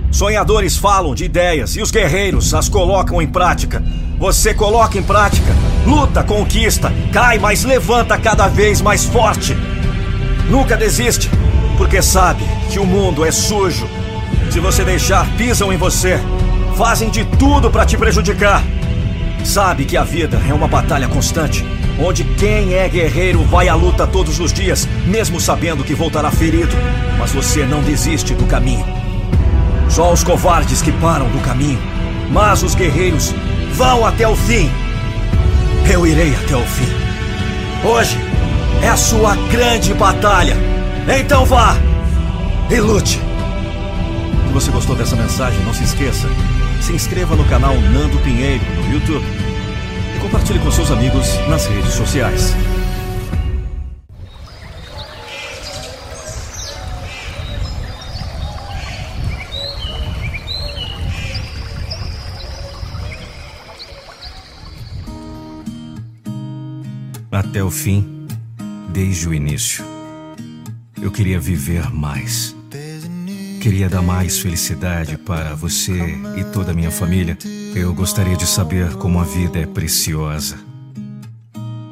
sonhadores 0.10 0.78
falam 0.78 1.14
de 1.14 1.26
ideias 1.26 1.76
e 1.76 1.82
os 1.82 1.92
guerreiros 1.92 2.54
as 2.54 2.70
colocam 2.70 3.22
em 3.22 3.28
prática. 3.28 3.84
Você 4.20 4.54
coloca 4.54 4.98
em 4.98 5.04
prática, 5.04 5.54
luta, 5.86 6.24
conquista, 6.24 6.94
cai, 7.12 7.40
mas 7.40 7.66
levanta 7.66 8.18
cada 8.18 8.48
vez 8.48 8.82
mais 8.82 9.04
forte. 9.04 9.54
Nunca 10.50 10.76
desiste, 10.78 11.30
porque 11.78 12.02
sabe 12.02 12.44
que 12.70 12.80
o 12.80 12.86
mundo 12.86 13.26
é 13.26 13.32
sujo. 13.32 13.88
Se 14.52 14.60
você 14.60 14.84
deixar, 14.84 15.28
pisam 15.38 15.72
em 15.72 15.78
você, 15.78 16.20
fazem 16.78 17.10
de 17.10 17.26
tudo 17.26 17.72
para 17.72 17.86
te 17.86 17.98
prejudicar. 17.98 18.64
Sabe 19.44 19.86
que 19.86 19.98
a 19.98 20.04
vida 20.04 20.42
é 20.48 20.54
uma 20.54 20.68
batalha 20.68 21.08
constante 21.08 21.66
onde 22.00 22.24
quem 22.24 22.74
é 22.74 22.88
guerreiro 22.88 23.44
vai 23.44 23.68
à 23.68 23.76
luta 23.76 24.08
todos 24.08 24.40
os 24.40 24.52
dias, 24.52 24.88
mesmo 25.06 25.40
sabendo 25.40 25.84
que 25.84 25.94
voltará 25.94 26.32
ferido. 26.32 26.76
Mas 27.18 27.32
você 27.32 27.66
não 27.66 27.82
desiste 27.82 28.34
do 28.34 28.46
caminho. 28.46 28.86
Só 29.90 30.12
os 30.12 30.24
covardes 30.24 30.82
que 30.82 30.92
param 30.92 31.30
do 31.30 31.40
caminho, 31.40 31.80
mas 32.32 32.64
os 32.64 32.74
guerreiros 32.74 33.34
vão 33.74 34.06
até 34.06 34.28
o 34.28 34.36
fim. 34.36 34.70
Eu 35.92 36.08
irei 36.08 36.34
até 36.36 36.56
o 36.56 36.64
fim. 36.64 36.90
Hoje 37.86 38.18
é 38.84 38.90
a 38.90 38.98
sua 38.98 39.34
grande 39.50 39.94
batalha. 39.94 40.58
Então 41.18 41.46
vá 41.46 41.78
e 42.70 42.82
lute. 42.82 43.18
Se 43.18 44.54
você 44.54 44.72
gostou 44.72 44.94
dessa 44.94 45.16
mensagem, 45.16 45.58
não 45.64 45.74
se 45.74 45.86
esqueça. 45.86 46.28
Se 46.82 46.92
inscreva 46.92 47.34
no 47.34 47.46
canal 47.46 47.74
Nando 47.80 48.20
Pinheiro 48.20 48.62
no 48.76 48.92
YouTube 48.92 49.26
e 50.18 50.20
compartilhe 50.20 50.60
com 50.60 50.70
seus 50.70 50.92
amigos 50.92 51.26
nas 51.48 51.66
redes 51.66 51.94
sociais. 51.94 52.54
Até 67.32 67.64
o 67.64 67.72
fim 67.72 68.13
desde 68.94 69.28
o 69.28 69.34
início. 69.34 69.84
Eu 71.02 71.12
queria 71.12 71.40
viver 71.40 71.90
mais. 71.92 72.56
Queria 73.60 73.90
dar 73.90 74.04
mais 74.04 74.38
felicidade 74.38 75.18
para 75.18 75.56
você 75.56 76.16
e 76.38 76.44
toda 76.54 76.72
a 76.72 76.74
minha 76.76 76.92
família. 76.92 77.36
Eu 77.74 77.92
gostaria 77.94 78.38
de 78.38 78.46
saber 78.46 78.94
como 78.96 79.20
a 79.20 79.24
vida 79.24 79.58
é 79.58 79.66
preciosa. 79.66 80.58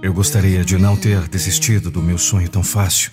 Eu 0.03 0.13
gostaria 0.13 0.63
de 0.63 0.77
não 0.77 0.95
ter 0.95 1.27
desistido 1.27 1.89
do 1.89 2.03
meu 2.03 2.19
sonho 2.19 2.47
tão 2.47 2.63
fácil. 2.63 3.11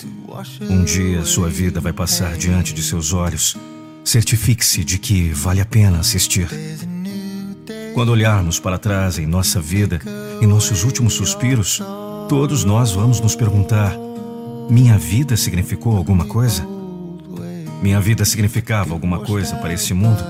Um 0.61 0.85
dia 0.85 1.25
sua 1.25 1.49
vida 1.49 1.81
vai 1.81 1.93
passar 1.93 2.37
diante 2.37 2.75
de 2.75 2.83
seus 2.83 3.15
olhos. 3.15 3.57
Certifique-se 4.05 4.85
de 4.85 4.99
que 4.99 5.31
vale 5.31 5.63
a 5.63 5.67
pena 5.67 6.01
assistir. 6.01 6.49
Quando 7.95 8.11
olharmos 8.11 8.61
para 8.61 8.79
trás 8.79 9.19
em 9.19 9.27
nossa 9.27 9.61
vida, 9.61 9.99
em 10.43 10.47
nossos 10.47 10.85
últimos 10.85 11.15
suspiros, 11.15 11.83
todos 12.29 12.63
nós 12.63 12.93
vamos 12.93 13.21
nos 13.21 13.35
perguntar: 13.35 13.97
minha 14.69 14.99
vida 14.99 15.37
significou 15.37 15.97
alguma 15.97 16.27
coisa? 16.27 16.65
Minha 17.83 18.01
vida 18.01 18.25
significava 18.25 18.93
alguma 18.93 19.21
coisa 19.21 19.57
para 19.57 19.73
esse 19.73 19.95
mundo? 19.95 20.23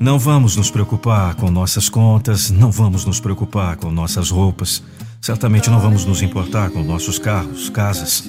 Não 0.00 0.18
vamos 0.18 0.56
nos 0.56 0.70
preocupar 0.70 1.34
com 1.34 1.50
nossas 1.50 1.88
contas, 1.88 2.50
não 2.50 2.70
vamos 2.70 3.04
nos 3.04 3.20
preocupar 3.20 3.76
com 3.76 3.90
nossas 3.90 4.30
roupas, 4.30 4.82
certamente 5.20 5.68
não 5.68 5.80
vamos 5.80 6.04
nos 6.04 6.22
importar 6.22 6.70
com 6.70 6.82
nossos 6.82 7.18
carros, 7.18 7.68
casas. 7.68 8.24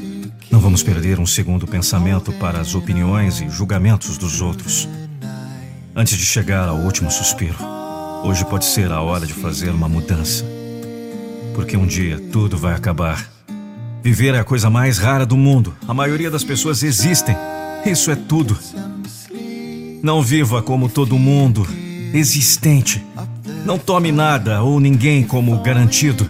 Não 0.51 0.59
vamos 0.59 0.81
perder 0.81 1.19
um 1.19 1.27
segundo 1.27 1.67
pensamento 1.67 2.33
para 2.33 2.59
as 2.59 2.73
opiniões 2.73 3.39
e 3.39 3.47
julgamentos 3.49 4.17
dos 4.17 4.41
outros. 4.41 4.89
Antes 5.95 6.17
de 6.17 6.25
chegar 6.25 6.67
ao 6.67 6.77
último 6.77 7.11
suspiro, 7.11 7.57
hoje 8.23 8.43
pode 8.45 8.65
ser 8.65 8.91
a 8.91 8.99
hora 8.99 9.27
de 9.27 9.33
fazer 9.33 9.69
uma 9.69 9.88
mudança. 9.88 10.43
Porque 11.59 11.75
um 11.75 11.85
dia 11.85 12.17
tudo 12.31 12.57
vai 12.57 12.73
acabar. 12.73 13.29
Viver 14.01 14.33
é 14.33 14.39
a 14.39 14.45
coisa 14.45 14.69
mais 14.69 14.97
rara 14.97 15.25
do 15.25 15.35
mundo. 15.35 15.75
A 15.85 15.93
maioria 15.93 16.31
das 16.31 16.41
pessoas 16.41 16.83
existem. 16.83 17.35
Isso 17.85 18.09
é 18.09 18.15
tudo. 18.15 18.57
Não 20.01 20.23
viva 20.23 20.61
como 20.61 20.87
todo 20.87 21.19
mundo, 21.19 21.67
existente. 22.13 23.05
Não 23.65 23.77
tome 23.77 24.09
nada 24.09 24.63
ou 24.63 24.79
ninguém 24.79 25.21
como 25.21 25.61
garantido. 25.61 26.29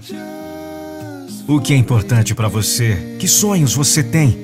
O 1.48 1.62
que 1.62 1.74
é 1.74 1.78
importante 1.78 2.34
para 2.34 2.48
você? 2.48 3.16
Que 3.20 3.28
sonhos 3.28 3.76
você 3.76 4.02
tem? 4.02 4.36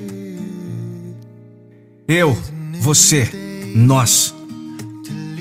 Eu, 2.06 2.38
você, 2.78 3.28
nós. 3.74 4.32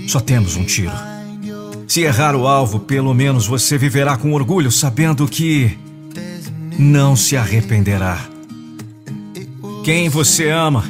Só 0.07 0.19
temos 0.19 0.55
um 0.55 0.65
tiro. 0.65 1.14
Se 1.87 2.01
errar 2.01 2.35
o 2.35 2.47
alvo, 2.47 2.79
pelo 2.79 3.13
menos 3.13 3.45
você 3.45 3.77
viverá 3.77 4.17
com 4.17 4.33
orgulho, 4.33 4.71
sabendo 4.71 5.27
que 5.27 5.77
não 6.77 7.15
se 7.15 7.37
arrependerá. 7.37 8.19
Quem 9.83 10.09
você 10.09 10.49
ama? 10.49 10.83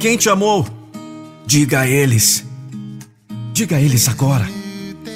Quem 0.00 0.16
te 0.16 0.28
amou? 0.28 0.66
Diga 1.46 1.80
a 1.80 1.88
eles. 1.88 2.44
Diga 3.52 3.76
a 3.76 3.80
eles 3.80 4.08
agora. 4.08 4.48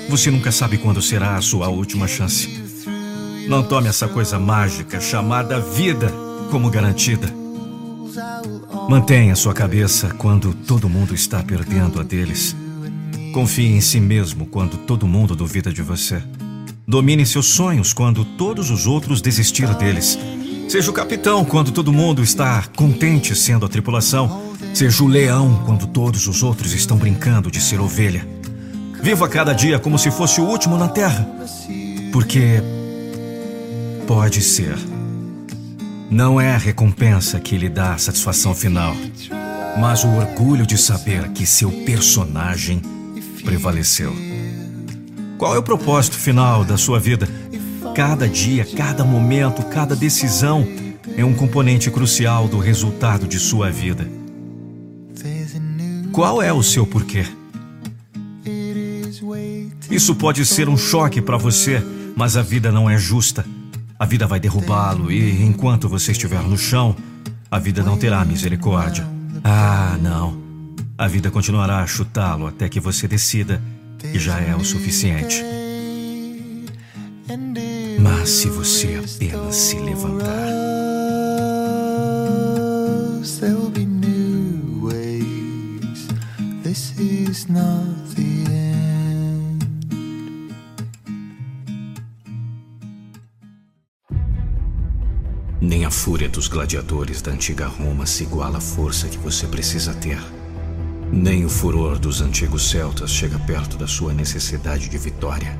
Você 0.08 0.30
nunca 0.30 0.52
sabe 0.52 0.78
quando 0.78 1.02
será 1.02 1.36
a 1.36 1.40
sua 1.40 1.68
última 1.68 2.06
chance. 2.06 2.62
Não 3.48 3.62
tome 3.62 3.88
essa 3.88 4.06
coisa 4.06 4.38
mágica 4.38 5.00
chamada 5.00 5.60
vida 5.60 6.12
como 6.50 6.70
garantida. 6.70 7.28
Mantenha 8.88 9.34
sua 9.34 9.52
cabeça 9.52 10.14
quando 10.16 10.54
todo 10.54 10.88
mundo 10.88 11.14
está 11.14 11.42
perdendo 11.42 11.98
a 12.00 12.02
deles. 12.02 12.54
Confie 13.32 13.66
em 13.66 13.80
si 13.80 13.98
mesmo 13.98 14.46
quando 14.46 14.76
todo 14.76 15.06
mundo 15.06 15.34
duvida 15.34 15.72
de 15.72 15.82
você. 15.82 16.22
Domine 16.86 17.24
seus 17.24 17.46
sonhos 17.46 17.92
quando 17.92 18.24
todos 18.24 18.70
os 18.70 18.86
outros 18.86 19.20
desistiram 19.20 19.74
deles. 19.74 20.18
Seja 20.68 20.90
o 20.90 20.94
capitão 20.94 21.44
quando 21.44 21.72
todo 21.72 21.92
mundo 21.92 22.22
está 22.22 22.62
contente 22.76 23.34
sendo 23.34 23.66
a 23.66 23.68
tripulação. 23.68 24.52
Seja 24.74 25.02
o 25.02 25.08
leão 25.08 25.62
quando 25.64 25.86
todos 25.86 26.26
os 26.28 26.42
outros 26.42 26.72
estão 26.74 26.96
brincando 26.96 27.50
de 27.50 27.60
ser 27.60 27.80
ovelha. 27.80 28.28
Viva 29.02 29.28
cada 29.28 29.52
dia 29.52 29.78
como 29.78 29.98
se 29.98 30.10
fosse 30.10 30.40
o 30.40 30.44
último 30.44 30.76
na 30.76 30.88
terra. 30.88 31.26
Porque 32.12 32.62
Pode 34.06 34.42
ser. 34.42 34.76
Não 36.10 36.40
é 36.40 36.52
a 36.52 36.58
recompensa 36.58 37.40
que 37.40 37.56
lhe 37.56 37.68
dá 37.68 37.94
a 37.94 37.98
satisfação 37.98 38.54
final, 38.54 38.94
mas 39.80 40.04
o 40.04 40.08
orgulho 40.08 40.66
de 40.66 40.76
saber 40.76 41.30
que 41.30 41.46
seu 41.46 41.70
personagem 41.70 42.82
prevaleceu. 43.42 44.14
Qual 45.38 45.54
é 45.54 45.58
o 45.58 45.62
propósito 45.62 46.16
final 46.16 46.64
da 46.64 46.76
sua 46.76 47.00
vida? 47.00 47.28
Cada 47.94 48.28
dia, 48.28 48.64
cada 48.64 49.04
momento, 49.04 49.62
cada 49.64 49.94
decisão 49.94 50.66
é 51.16 51.24
um 51.24 51.34
componente 51.34 51.90
crucial 51.90 52.48
do 52.48 52.58
resultado 52.58 53.26
de 53.26 53.38
sua 53.38 53.70
vida. 53.70 54.08
Qual 56.12 56.42
é 56.42 56.52
o 56.52 56.62
seu 56.62 56.86
porquê? 56.86 57.26
Isso 59.90 60.14
pode 60.14 60.44
ser 60.46 60.68
um 60.68 60.76
choque 60.76 61.20
para 61.20 61.36
você, 61.36 61.82
mas 62.16 62.36
a 62.36 62.42
vida 62.42 62.72
não 62.72 62.88
é 62.88 62.96
justa. 62.96 63.44
A 63.98 64.06
vida 64.06 64.26
vai 64.26 64.40
derrubá-lo 64.40 65.12
e, 65.12 65.42
enquanto 65.42 65.88
você 65.88 66.12
estiver 66.12 66.42
no 66.42 66.56
chão, 66.56 66.96
a 67.50 67.58
vida 67.58 67.82
não 67.82 67.96
terá 67.96 68.24
misericórdia. 68.24 69.06
Ah, 69.44 69.96
não. 70.00 70.41
A 71.02 71.08
vida 71.08 71.32
continuará 71.32 71.80
a 71.80 71.86
chutá-lo 71.86 72.46
até 72.46 72.68
que 72.68 72.78
você 72.78 73.08
decida 73.08 73.60
que 73.98 74.20
já 74.20 74.38
é 74.38 74.54
o 74.54 74.64
suficiente. 74.64 75.42
Mas 77.98 78.30
se 78.30 78.48
você 78.48 79.02
apenas 79.04 79.56
se 79.56 79.80
levantar. 79.80 80.46
Nem 95.60 95.84
a 95.84 95.90
fúria 95.90 96.28
dos 96.28 96.46
gladiadores 96.46 97.20
da 97.20 97.32
antiga 97.32 97.66
Roma 97.66 98.06
se 98.06 98.22
iguala 98.22 98.58
à 98.58 98.60
força 98.60 99.08
que 99.08 99.18
você 99.18 99.48
precisa 99.48 99.92
ter. 99.94 100.20
Nem 101.12 101.44
o 101.44 101.48
furor 101.50 101.98
dos 101.98 102.22
antigos 102.22 102.70
celtas 102.70 103.10
chega 103.10 103.38
perto 103.40 103.76
da 103.76 103.86
sua 103.86 104.14
necessidade 104.14 104.88
de 104.88 104.96
vitória. 104.96 105.58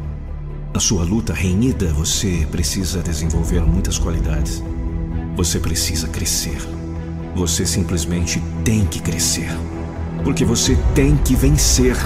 Na 0.73 0.81
sua 0.81 1.05
luta 1.05 1.35
renhida, 1.35 1.93
você 1.93 2.49
precisa 2.51 3.03
desenvolver 3.03 3.61
muitas 3.61 3.99
qualidades. 3.99 4.65
Você 5.37 5.61
precisa 5.61 6.09
crescer. 6.09 6.57
Você 7.37 7.67
simplesmente 7.67 8.43
tem 8.65 8.87
que 8.87 8.99
crescer. 9.03 9.51
Porque 10.25 10.43
você 10.43 10.75
tem 10.95 11.19
que 11.19 11.37
vencer. 11.37 11.99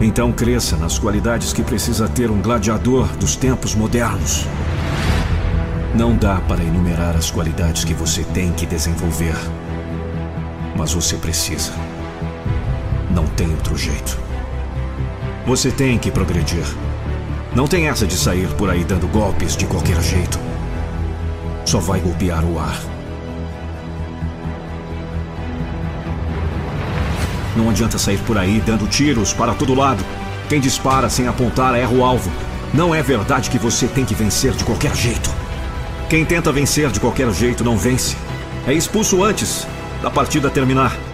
Então 0.00 0.30
cresça 0.30 0.76
nas 0.76 0.96
qualidades 0.96 1.52
que 1.52 1.62
precisa 1.64 2.08
ter 2.08 2.30
um 2.30 2.40
gladiador 2.40 3.08
dos 3.16 3.34
tempos 3.34 3.74
modernos. 3.74 4.46
Não 5.92 6.14
dá 6.16 6.40
para 6.42 6.62
enumerar 6.62 7.16
as 7.16 7.32
qualidades 7.32 7.82
que 7.82 7.94
você 7.94 8.22
tem 8.22 8.52
que 8.52 8.64
desenvolver. 8.64 9.34
Mas 10.76 10.92
você 10.92 11.16
precisa. 11.16 11.72
Não 13.14 13.26
tem 13.28 13.48
outro 13.52 13.78
jeito. 13.78 14.18
Você 15.46 15.70
tem 15.70 15.96
que 15.98 16.10
progredir. 16.10 16.64
Não 17.54 17.68
tem 17.68 17.86
essa 17.86 18.08
de 18.08 18.16
sair 18.16 18.48
por 18.54 18.68
aí 18.68 18.82
dando 18.82 19.06
golpes 19.06 19.56
de 19.56 19.66
qualquer 19.66 20.02
jeito. 20.02 20.36
Só 21.64 21.78
vai 21.78 22.00
golpear 22.00 22.44
o 22.44 22.58
ar. 22.58 22.76
Não 27.56 27.70
adianta 27.70 27.98
sair 27.98 28.18
por 28.18 28.36
aí 28.36 28.60
dando 28.66 28.88
tiros 28.88 29.32
para 29.32 29.54
todo 29.54 29.76
lado. 29.76 30.04
Quem 30.48 30.58
dispara 30.58 31.08
sem 31.08 31.28
apontar 31.28 31.76
erra 31.76 31.92
o 31.92 32.04
alvo. 32.04 32.32
Não 32.72 32.92
é 32.92 33.00
verdade 33.00 33.48
que 33.48 33.58
você 33.58 33.86
tem 33.86 34.04
que 34.04 34.14
vencer 34.14 34.52
de 34.54 34.64
qualquer 34.64 34.94
jeito. 34.96 35.30
Quem 36.10 36.24
tenta 36.24 36.50
vencer 36.50 36.90
de 36.90 36.98
qualquer 36.98 37.30
jeito 37.32 37.62
não 37.62 37.78
vence. 37.78 38.16
É 38.66 38.72
expulso 38.72 39.22
antes 39.22 39.68
da 40.02 40.10
partida 40.10 40.50
terminar. 40.50 41.13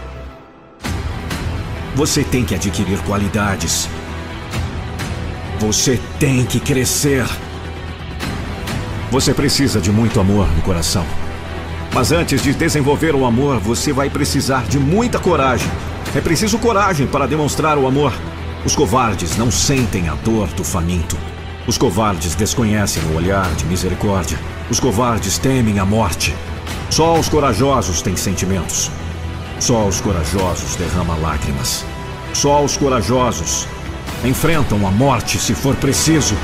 Você 1.94 2.22
tem 2.22 2.44
que 2.44 2.54
adquirir 2.54 2.98
qualidades. 3.02 3.88
Você 5.58 6.00
tem 6.18 6.46
que 6.46 6.60
crescer. 6.60 7.26
Você 9.10 9.34
precisa 9.34 9.80
de 9.80 9.90
muito 9.90 10.20
amor 10.20 10.48
no 10.54 10.62
coração. 10.62 11.04
Mas 11.92 12.12
antes 12.12 12.42
de 12.42 12.54
desenvolver 12.54 13.14
o 13.14 13.26
amor, 13.26 13.58
você 13.58 13.92
vai 13.92 14.08
precisar 14.08 14.64
de 14.66 14.78
muita 14.78 15.18
coragem. 15.18 15.68
É 16.14 16.20
preciso 16.20 16.58
coragem 16.58 17.08
para 17.08 17.26
demonstrar 17.26 17.76
o 17.76 17.86
amor. 17.86 18.12
Os 18.64 18.76
covardes 18.76 19.36
não 19.36 19.50
sentem 19.50 20.08
a 20.08 20.14
dor 20.14 20.46
do 20.48 20.62
faminto. 20.62 21.16
Os 21.66 21.76
covardes 21.76 22.36
desconhecem 22.36 23.02
o 23.04 23.16
olhar 23.16 23.52
de 23.56 23.64
misericórdia. 23.64 24.38
Os 24.70 24.78
covardes 24.78 25.38
temem 25.38 25.80
a 25.80 25.84
morte. 25.84 26.34
Só 26.88 27.18
os 27.18 27.28
corajosos 27.28 28.00
têm 28.00 28.16
sentimentos. 28.16 28.90
Só 29.60 29.86
os 29.86 30.00
corajosos 30.00 30.74
derramam 30.76 31.20
lágrimas. 31.20 31.84
Só 32.32 32.64
os 32.64 32.78
corajosos 32.78 33.68
enfrentam 34.24 34.86
a 34.86 34.90
morte 34.90 35.38
se 35.38 35.54
for 35.54 35.76
preciso. 35.76 36.34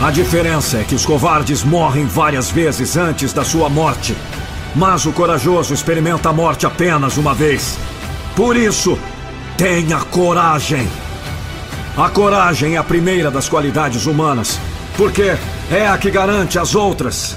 A 0.00 0.10
diferença 0.10 0.78
é 0.78 0.82
que 0.82 0.94
os 0.94 1.06
covardes 1.06 1.62
morrem 1.62 2.04
várias 2.04 2.50
vezes 2.50 2.96
antes 2.96 3.32
da 3.32 3.44
sua 3.44 3.68
morte. 3.68 4.16
Mas 4.74 5.06
o 5.06 5.12
corajoso 5.12 5.72
experimenta 5.72 6.30
a 6.30 6.32
morte 6.32 6.66
apenas 6.66 7.16
uma 7.16 7.32
vez. 7.32 7.78
Por 8.34 8.56
isso, 8.56 8.98
tenha 9.56 10.00
coragem. 10.00 10.88
A 11.96 12.08
coragem 12.08 12.74
é 12.74 12.78
a 12.78 12.84
primeira 12.84 13.30
das 13.30 13.48
qualidades 13.48 14.06
humanas, 14.06 14.58
porque 14.96 15.36
é 15.70 15.86
a 15.86 15.96
que 15.96 16.10
garante 16.10 16.58
as 16.58 16.74
outras. 16.74 17.36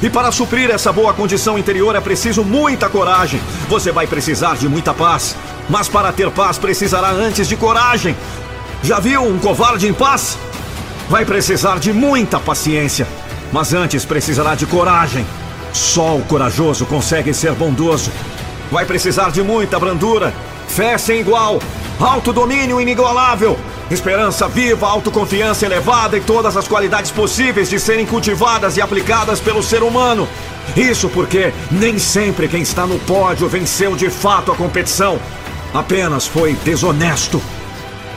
E 0.00 0.08
para 0.08 0.30
suprir 0.30 0.70
essa 0.70 0.92
boa 0.92 1.12
condição 1.12 1.58
interior 1.58 1.96
é 1.96 2.00
preciso 2.00 2.44
muita 2.44 2.88
coragem. 2.88 3.40
Você 3.68 3.90
vai 3.90 4.06
precisar 4.06 4.56
de 4.56 4.68
muita 4.68 4.94
paz. 4.94 5.34
Mas 5.68 5.88
para 5.88 6.12
ter 6.12 6.30
paz 6.30 6.56
precisará 6.56 7.10
antes 7.10 7.48
de 7.48 7.56
coragem. 7.56 8.16
Já 8.82 9.00
viu 9.00 9.24
um 9.24 9.40
covarde 9.40 9.88
em 9.88 9.92
paz? 9.92 10.38
Vai 11.08 11.24
precisar 11.24 11.80
de 11.80 11.92
muita 11.92 12.38
paciência. 12.38 13.08
Mas 13.52 13.74
antes 13.74 14.04
precisará 14.04 14.54
de 14.54 14.66
coragem. 14.66 15.26
Só 15.72 16.16
o 16.16 16.22
corajoso 16.22 16.86
consegue 16.86 17.34
ser 17.34 17.52
bondoso. 17.52 18.12
Vai 18.70 18.84
precisar 18.84 19.30
de 19.30 19.42
muita 19.42 19.80
brandura, 19.80 20.32
fé 20.68 20.96
sem 20.96 21.20
igual, 21.20 21.58
autodomínio 21.98 22.80
inigualável, 22.80 23.58
esperança 23.90 24.46
viva, 24.48 24.86
autoconfiança 24.86 25.64
elevada 25.64 26.16
e 26.16 26.20
todas 26.20 26.56
as 26.56 26.68
qualidades 26.68 27.10
possíveis 27.10 27.70
de 27.70 27.80
serem 27.80 28.04
cultivadas 28.04 28.76
e 28.76 28.82
aplicadas 28.82 29.40
pelo 29.40 29.62
ser 29.62 29.82
humano. 29.82 30.28
Isso 30.76 31.08
porque 31.08 31.52
nem 31.70 31.98
sempre 31.98 32.48
quem 32.48 32.62
está 32.62 32.86
no 32.86 32.98
pódio 33.00 33.48
venceu 33.48 33.96
de 33.96 34.10
fato 34.10 34.52
a 34.52 34.56
competição. 34.56 35.18
Apenas 35.72 36.26
foi 36.26 36.54
desonesto. 36.64 37.40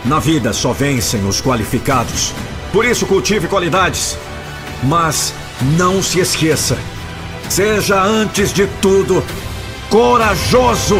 Na 0.03 0.19
vida 0.19 0.51
só 0.51 0.73
vencem 0.73 1.25
os 1.27 1.41
qualificados. 1.41 2.33
Por 2.73 2.85
isso 2.85 3.05
cultive 3.05 3.47
qualidades. 3.47 4.17
Mas 4.83 5.33
não 5.77 6.01
se 6.01 6.19
esqueça: 6.19 6.77
seja 7.49 8.01
antes 8.01 8.51
de 8.51 8.67
tudo 8.81 9.23
corajoso. 9.89 10.97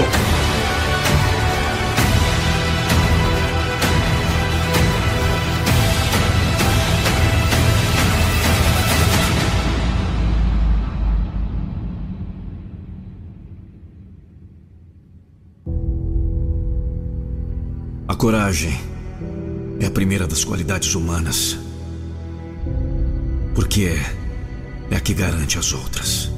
Coragem 18.22 18.80
é 19.80 19.88
a 19.88 19.90
primeira 19.90 20.28
das 20.28 20.44
qualidades 20.44 20.94
humanas. 20.94 21.58
Porque 23.56 23.86
é, 23.86 24.16
é 24.92 24.96
a 24.96 25.00
que 25.00 25.12
garante 25.12 25.58
as 25.58 25.74
outras. 25.74 26.32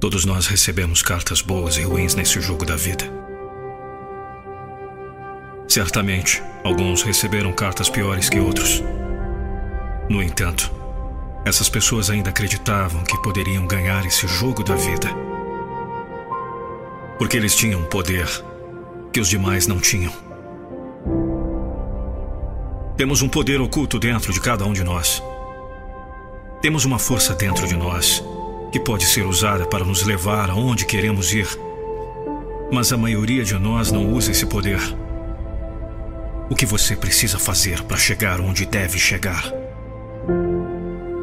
Todos 0.00 0.24
nós 0.24 0.46
recebemos 0.46 1.02
cartas 1.02 1.42
boas 1.42 1.76
e 1.76 1.82
ruins 1.82 2.14
nesse 2.14 2.40
jogo 2.40 2.64
da 2.64 2.76
vida. 2.76 3.04
Certamente, 5.66 6.40
alguns 6.62 7.02
receberam 7.02 7.52
cartas 7.52 7.90
piores 7.90 8.30
que 8.30 8.38
outros. 8.38 8.80
No 10.08 10.22
entanto, 10.22 10.70
essas 11.44 11.68
pessoas 11.68 12.10
ainda 12.10 12.30
acreditavam 12.30 13.02
que 13.02 13.20
poderiam 13.22 13.66
ganhar 13.66 14.06
esse 14.06 14.28
jogo 14.28 14.62
da 14.62 14.76
vida. 14.76 15.08
Porque 17.18 17.36
eles 17.36 17.56
tinham 17.56 17.82
poder 17.82 18.28
que 19.12 19.18
os 19.18 19.28
demais 19.28 19.66
não 19.66 19.80
tinham. 19.80 20.12
Temos 22.96 23.20
um 23.20 23.28
poder 23.28 23.60
oculto 23.60 23.98
dentro 23.98 24.32
de 24.32 24.40
cada 24.40 24.64
um 24.64 24.72
de 24.72 24.84
nós. 24.84 25.20
Temos 26.62 26.84
uma 26.84 27.00
força 27.00 27.34
dentro 27.34 27.66
de 27.66 27.76
nós 27.76 28.22
que 28.72 28.80
pode 28.80 29.06
ser 29.06 29.26
usada 29.26 29.66
para 29.66 29.84
nos 29.84 30.02
levar 30.02 30.50
aonde 30.50 30.84
queremos 30.84 31.32
ir. 31.32 31.48
Mas 32.70 32.92
a 32.92 32.96
maioria 32.96 33.44
de 33.44 33.54
nós 33.54 33.90
não 33.90 34.12
usa 34.12 34.30
esse 34.30 34.46
poder. 34.46 34.80
O 36.50 36.54
que 36.54 36.66
você 36.66 36.96
precisa 36.96 37.38
fazer 37.38 37.82
para 37.84 37.96
chegar 37.96 38.40
onde 38.40 38.64
deve 38.66 38.98
chegar? 38.98 39.52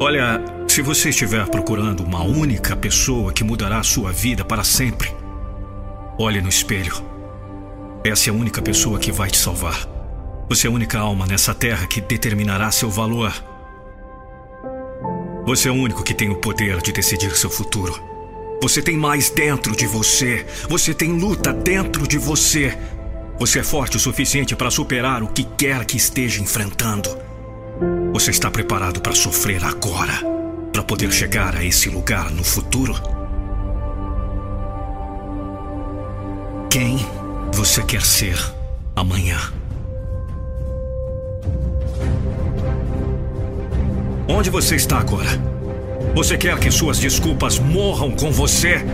Olha, 0.00 0.44
se 0.68 0.82
você 0.82 1.08
estiver 1.08 1.48
procurando 1.48 2.04
uma 2.04 2.22
única 2.22 2.76
pessoa 2.76 3.32
que 3.32 3.42
mudará 3.42 3.78
a 3.78 3.82
sua 3.82 4.12
vida 4.12 4.44
para 4.44 4.62
sempre, 4.62 5.10
olhe 6.18 6.40
no 6.40 6.48
espelho. 6.48 6.94
Essa 8.04 8.30
é 8.30 8.32
a 8.32 8.36
única 8.36 8.60
pessoa 8.62 8.98
que 8.98 9.10
vai 9.10 9.30
te 9.30 9.38
salvar. 9.38 9.88
Você 10.48 10.66
é 10.66 10.70
a 10.70 10.72
única 10.72 10.98
alma 10.98 11.26
nessa 11.26 11.54
terra 11.54 11.86
que 11.86 12.00
determinará 12.00 12.70
seu 12.70 12.88
valor. 12.88 13.32
Você 15.46 15.68
é 15.68 15.70
o 15.70 15.76
único 15.76 16.02
que 16.02 16.12
tem 16.12 16.28
o 16.28 16.34
poder 16.34 16.82
de 16.82 16.90
decidir 16.90 17.36
seu 17.36 17.48
futuro. 17.48 17.94
Você 18.60 18.82
tem 18.82 18.96
mais 18.96 19.30
dentro 19.30 19.76
de 19.76 19.86
você. 19.86 20.44
Você 20.68 20.92
tem 20.92 21.12
luta 21.12 21.52
dentro 21.52 22.04
de 22.04 22.18
você. 22.18 22.76
Você 23.38 23.60
é 23.60 23.62
forte 23.62 23.96
o 23.96 24.00
suficiente 24.00 24.56
para 24.56 24.72
superar 24.72 25.22
o 25.22 25.28
que 25.28 25.44
quer 25.44 25.84
que 25.84 25.96
esteja 25.96 26.42
enfrentando. 26.42 27.16
Você 28.12 28.32
está 28.32 28.50
preparado 28.50 29.00
para 29.00 29.14
sofrer 29.14 29.62
agora, 29.64 30.20
para 30.72 30.82
poder 30.82 31.12
chegar 31.12 31.54
a 31.54 31.64
esse 31.64 31.88
lugar 31.90 32.28
no 32.32 32.42
futuro? 32.42 32.94
Quem 36.68 37.06
você 37.52 37.84
quer 37.84 38.02
ser 38.02 38.36
amanhã? 38.96 39.38
Onde 44.36 44.50
você 44.50 44.76
está 44.76 44.98
agora? 44.98 45.30
Você 46.14 46.36
quer 46.36 46.58
que 46.58 46.70
suas 46.70 46.98
desculpas 46.98 47.58
morram 47.58 48.10
com 48.10 48.30
você? 48.30 48.84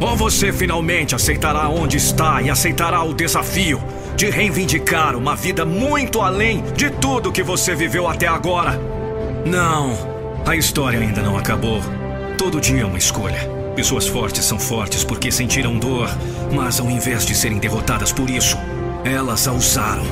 Ou 0.00 0.16
você 0.16 0.52
finalmente 0.52 1.14
aceitará 1.14 1.68
onde 1.68 1.96
está 1.96 2.42
e 2.42 2.50
aceitará 2.50 3.04
o 3.04 3.14
desafio 3.14 3.80
de 4.16 4.28
reivindicar 4.28 5.14
uma 5.14 5.36
vida 5.36 5.64
muito 5.64 6.20
além 6.20 6.64
de 6.74 6.90
tudo 6.90 7.30
que 7.30 7.44
você 7.44 7.76
viveu 7.76 8.08
até 8.08 8.26
agora? 8.26 8.76
Não, 9.46 9.96
a 10.44 10.56
história 10.56 10.98
ainda 10.98 11.22
não 11.22 11.38
acabou. 11.38 11.80
Todo 12.36 12.60
dia 12.60 12.82
é 12.82 12.84
uma 12.84 12.98
escolha. 12.98 13.48
Pessoas 13.76 14.08
fortes 14.08 14.44
são 14.44 14.58
fortes 14.58 15.04
porque 15.04 15.30
sentiram 15.30 15.78
dor, 15.78 16.10
mas 16.52 16.80
ao 16.80 16.90
invés 16.90 17.24
de 17.24 17.36
serem 17.36 17.60
derrotadas 17.60 18.10
por 18.10 18.28
isso, 18.28 18.58
elas 19.04 19.46
a 19.46 19.52
usaram. 19.52 20.02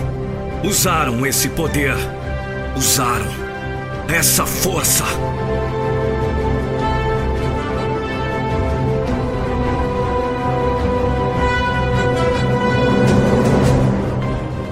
Usaram 0.63 1.27
esse 1.27 1.49
poder. 1.49 1.97
Usaram 2.77 3.46
essa 4.09 4.47
força. 4.47 5.05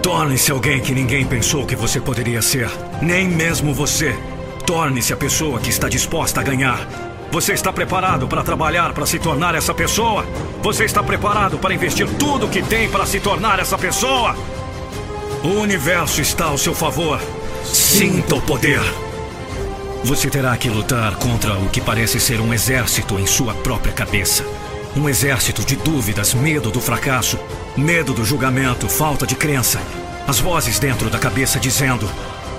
Torne-se 0.02 0.50
alguém 0.52 0.80
que 0.80 0.94
ninguém 0.94 1.26
pensou 1.26 1.66
que 1.66 1.74
você 1.74 2.00
poderia 2.00 2.40
ser. 2.40 2.70
Nem 3.02 3.28
mesmo 3.28 3.74
você. 3.74 4.16
Torne-se 4.64 5.12
a 5.12 5.16
pessoa 5.16 5.58
que 5.58 5.68
está 5.68 5.88
disposta 5.88 6.40
a 6.40 6.44
ganhar. 6.44 6.88
Você 7.30 7.52
está 7.52 7.72
preparado 7.72 8.28
para 8.28 8.44
trabalhar 8.44 8.92
para 8.92 9.04
se 9.04 9.18
tornar 9.18 9.54
essa 9.54 9.74
pessoa? 9.74 10.24
Você 10.62 10.84
está 10.84 11.02
preparado 11.02 11.58
para 11.58 11.74
investir 11.74 12.08
tudo 12.18 12.48
que 12.48 12.62
tem 12.62 12.88
para 12.88 13.04
se 13.04 13.18
tornar 13.18 13.58
essa 13.58 13.76
pessoa? 13.76 14.36
O 15.42 15.60
universo 15.60 16.22
está 16.22 16.46
ao 16.46 16.56
seu 16.56 16.74
favor. 16.74 17.20
Sinta 17.64 18.36
o 18.36 18.42
poder. 18.42 19.03
Você 20.04 20.28
terá 20.28 20.54
que 20.54 20.68
lutar 20.68 21.16
contra 21.16 21.54
o 21.58 21.70
que 21.70 21.80
parece 21.80 22.20
ser 22.20 22.38
um 22.38 22.52
exército 22.52 23.18
em 23.18 23.26
sua 23.26 23.54
própria 23.54 23.90
cabeça. 23.90 24.44
Um 24.94 25.08
exército 25.08 25.64
de 25.64 25.76
dúvidas, 25.76 26.34
medo 26.34 26.70
do 26.70 26.78
fracasso, 26.78 27.38
medo 27.74 28.12
do 28.12 28.22
julgamento, 28.22 28.86
falta 28.86 29.26
de 29.26 29.34
crença. 29.34 29.80
As 30.28 30.38
vozes 30.38 30.78
dentro 30.78 31.08
da 31.08 31.18
cabeça 31.18 31.58
dizendo: 31.58 32.06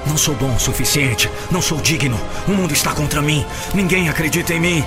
Não 0.08 0.18
sou 0.18 0.34
bom 0.34 0.56
o 0.56 0.60
suficiente, 0.60 1.30
não 1.52 1.62
sou 1.62 1.80
digno, 1.80 2.20
o 2.48 2.52
mundo 2.52 2.74
está 2.74 2.94
contra 2.94 3.22
mim, 3.22 3.46
ninguém 3.76 4.10
acredita 4.10 4.52
em 4.52 4.60
mim. 4.60 4.86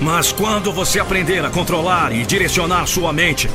Mas 0.00 0.32
quando 0.32 0.72
você 0.72 0.98
aprender 0.98 1.44
a 1.44 1.50
controlar 1.50 2.10
e 2.10 2.24
direcionar 2.24 2.86
sua 2.86 3.12
mente, 3.12 3.50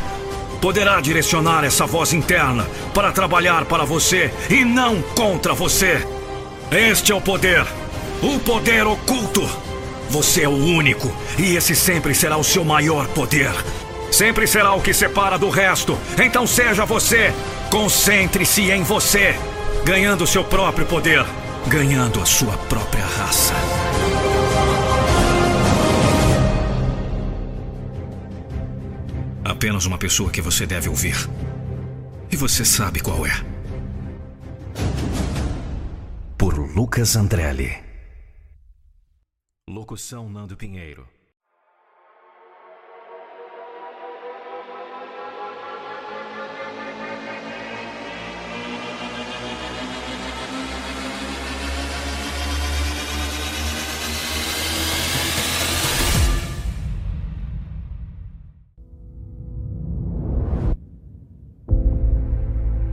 poderá 0.62 1.02
direcionar 1.02 1.64
essa 1.64 1.88
voz 1.88 2.14
interna 2.14 2.68
para 2.94 3.12
trabalhar 3.12 3.66
para 3.66 3.84
você 3.84 4.32
e 4.48 4.64
não 4.64 5.02
contra 5.02 5.56
você. 5.56 6.06
Este 6.72 7.12
é 7.12 7.16
o 7.16 7.22
poder 7.22 7.66
o 8.24 8.40
poder 8.40 8.88
oculto. 8.88 9.42
Você 10.10 10.44
é 10.44 10.48
o 10.48 10.52
único, 10.52 11.12
e 11.38 11.56
esse 11.56 11.76
sempre 11.76 12.16
será 12.16 12.38
o 12.38 12.44
seu 12.44 12.64
maior 12.64 13.08
poder. 13.10 13.52
Sempre 14.12 14.46
será 14.48 14.74
o 14.74 14.82
que 14.82 14.94
separa 14.94 15.38
do 15.38 15.50
resto. 15.50 15.98
Então 16.24 16.46
seja 16.46 16.86
você. 16.86 17.34
Concentre-se 17.70 18.72
em 18.72 18.84
você. 18.84 19.36
ganhando 19.84 20.26
seu 20.26 20.44
próprio 20.44 20.86
poder, 20.86 21.26
ganhando 21.68 22.22
a 22.22 22.26
sua 22.26 22.58
própria 22.58 23.06
raça. 23.06 23.54
Apenas 29.44 29.86
uma 29.86 29.98
pessoa 29.98 30.30
que 30.30 30.42
você 30.42 30.66
deve 30.66 30.90
ouvir. 30.90 31.30
E 32.32 32.36
você 32.36 32.64
sabe 32.64 33.02
qual 33.02 33.26
é. 33.26 33.34
Por 36.38 36.58
Lucas 36.58 37.16
Andrelli. 37.16 37.83
Locução 39.70 40.30
Nando 40.30 40.58
Pinheiro. 40.58 41.08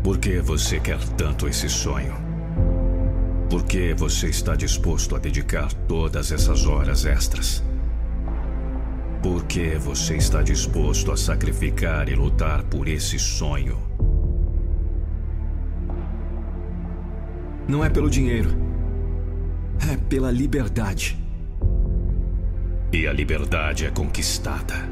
Por 0.05 0.19
que 0.19 0.41
você 0.41 0.79
quer 0.79 1.01
tanto 1.17 1.49
esse 1.49 1.69
sonho? 1.69 2.30
Por 3.51 3.65
que 3.65 3.93
você 3.95 4.29
está 4.29 4.55
disposto 4.55 5.17
a 5.17 5.19
dedicar 5.19 5.73
todas 5.89 6.31
essas 6.31 6.67
horas 6.67 7.05
extras? 7.05 7.65
Por 9.21 9.45
que 9.47 9.75
você 9.75 10.17
está 10.17 10.41
disposto 10.41 11.11
a 11.11 11.17
sacrificar 11.17 12.09
e 12.09 12.15
lutar 12.15 12.63
por 12.63 12.87
esse 12.87 13.19
sonho? 13.19 13.77
Não 17.67 17.85
é 17.85 17.91
pelo 17.91 18.09
dinheiro. 18.09 18.51
É 19.93 19.97
pela 19.97 20.31
liberdade. 20.31 21.19
E 22.93 23.05
a 23.05 23.13
liberdade 23.13 23.85
é 23.85 23.91
conquistada. 23.91 24.89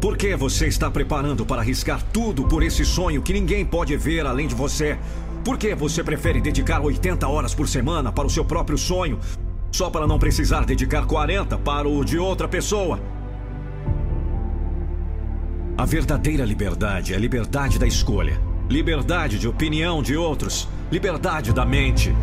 Por 0.00 0.16
que 0.16 0.36
você 0.36 0.68
está 0.68 0.88
preparando 0.88 1.44
para 1.44 1.62
arriscar 1.62 2.00
tudo 2.12 2.46
por 2.46 2.62
esse 2.62 2.84
sonho 2.84 3.22
que 3.22 3.32
ninguém 3.32 3.66
pode 3.66 3.96
ver 3.96 4.24
além 4.24 4.46
de 4.46 4.54
você? 4.54 4.96
Por 5.44 5.56
que 5.56 5.74
você 5.74 6.04
prefere 6.04 6.40
dedicar 6.40 6.80
80 6.82 7.26
horas 7.26 7.54
por 7.54 7.66
semana 7.66 8.12
para 8.12 8.26
o 8.26 8.30
seu 8.30 8.44
próprio 8.44 8.76
sonho, 8.76 9.18
só 9.72 9.88
para 9.88 10.06
não 10.06 10.18
precisar 10.18 10.66
dedicar 10.66 11.06
40 11.06 11.56
para 11.58 11.88
o 11.88 12.04
de 12.04 12.18
outra 12.18 12.46
pessoa? 12.46 13.00
A 15.78 15.86
verdadeira 15.86 16.44
liberdade 16.44 17.14
é 17.14 17.16
a 17.16 17.18
liberdade 17.18 17.78
da 17.78 17.86
escolha, 17.86 18.38
liberdade 18.68 19.38
de 19.38 19.48
opinião 19.48 20.02
de 20.02 20.14
outros, 20.14 20.68
liberdade 20.92 21.54
da 21.54 21.64
mente, 21.64 22.14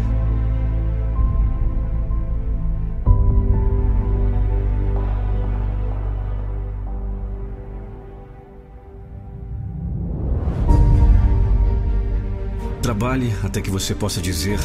Trabalhe 12.88 13.36
até 13.44 13.60
que 13.60 13.70
você 13.70 13.94
possa 13.94 14.22
dizer: 14.22 14.58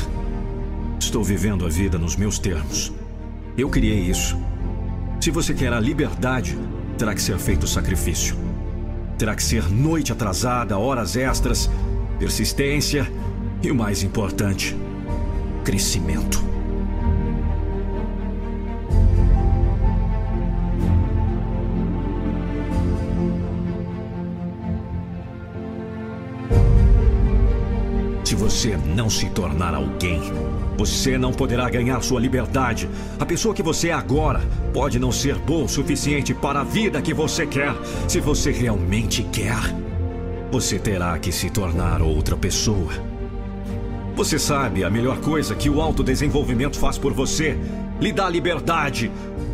Estou 0.96 1.24
vivendo 1.24 1.66
a 1.66 1.68
vida 1.68 1.98
nos 1.98 2.14
meus 2.14 2.38
termos. 2.38 2.92
Eu 3.58 3.68
criei 3.68 3.98
isso. 3.98 4.38
Se 5.20 5.32
você 5.32 5.52
quer 5.52 5.72
a 5.72 5.80
liberdade, 5.80 6.56
terá 6.96 7.16
que 7.16 7.20
ser 7.20 7.36
feito 7.36 7.66
sacrifício. 7.66 8.36
Terá 9.18 9.34
que 9.34 9.42
ser 9.42 9.68
noite 9.68 10.12
atrasada, 10.12 10.78
horas 10.78 11.16
extras, 11.16 11.68
persistência 12.20 13.12
e 13.60 13.72
o 13.72 13.74
mais 13.74 14.04
importante, 14.04 14.76
crescimento. 15.64 16.51
Você 28.62 28.78
não 28.94 29.10
se 29.10 29.28
tornar 29.28 29.74
alguém, 29.74 30.20
você 30.78 31.18
não 31.18 31.32
poderá 31.32 31.68
ganhar 31.68 32.00
sua 32.00 32.20
liberdade. 32.20 32.88
A 33.18 33.26
pessoa 33.26 33.52
que 33.52 33.60
você 33.60 33.88
é 33.88 33.92
agora 33.92 34.40
pode 34.72 35.00
não 35.00 35.10
ser 35.10 35.34
boa 35.34 35.64
o 35.64 35.68
suficiente 35.68 36.32
para 36.32 36.60
a 36.60 36.64
vida 36.64 37.02
que 37.02 37.12
você 37.12 37.44
quer. 37.44 37.74
Se 38.06 38.20
você 38.20 38.52
realmente 38.52 39.24
quer, 39.24 39.58
você 40.52 40.78
terá 40.78 41.18
que 41.18 41.32
se 41.32 41.50
tornar 41.50 42.00
outra 42.02 42.36
pessoa. 42.36 42.92
Você 44.14 44.38
sabe 44.38 44.84
a 44.84 44.90
melhor 44.90 45.18
coisa 45.18 45.56
que 45.56 45.68
o 45.68 45.80
autodesenvolvimento 45.80 46.78
faz 46.78 46.96
por 46.96 47.12
você? 47.12 47.58
Lhe 48.00 48.12
dá 48.12 48.30
liberdade. 48.30 49.10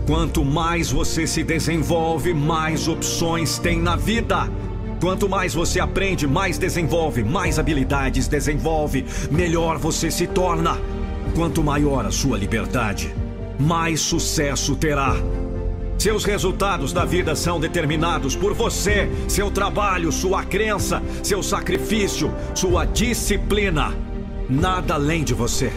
Quanto 0.06 0.44
mais 0.44 0.90
você 0.90 1.26
se 1.26 1.42
desenvolve, 1.42 2.34
mais 2.34 2.88
opções 2.88 3.58
tem 3.58 3.80
na 3.80 3.96
vida. 3.96 4.50
Quanto 5.00 5.28
mais 5.28 5.54
você 5.54 5.78
aprende, 5.78 6.26
mais 6.26 6.58
desenvolve, 6.58 7.22
mais 7.22 7.58
habilidades 7.58 8.26
desenvolve, 8.26 9.06
melhor 9.30 9.78
você 9.78 10.10
se 10.10 10.26
torna. 10.26 10.76
Quanto 11.36 11.62
maior 11.62 12.04
a 12.04 12.10
sua 12.10 12.36
liberdade, 12.36 13.14
mais 13.60 14.00
sucesso 14.00 14.74
terá. 14.74 15.14
Seus 15.96 16.24
resultados 16.24 16.92
da 16.92 17.04
vida 17.04 17.36
são 17.36 17.60
determinados 17.60 18.34
por 18.34 18.54
você, 18.54 19.08
seu 19.28 19.50
trabalho, 19.50 20.10
sua 20.10 20.44
crença, 20.44 21.02
seu 21.22 21.42
sacrifício, 21.42 22.32
sua 22.54 22.84
disciplina. 22.84 23.94
Nada 24.48 24.94
além 24.94 25.22
de 25.22 25.34
você. 25.34 25.72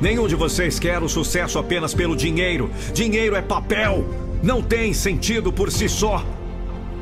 Nenhum 0.00 0.26
de 0.26 0.34
vocês 0.34 0.78
quer 0.78 1.02
o 1.02 1.08
sucesso 1.08 1.58
apenas 1.58 1.94
pelo 1.94 2.16
dinheiro. 2.16 2.70
Dinheiro 2.92 3.36
é 3.36 3.40
papel. 3.40 4.04
Não 4.42 4.60
tem 4.60 4.92
sentido 4.92 5.52
por 5.52 5.70
si 5.70 5.88
só. 5.88 6.24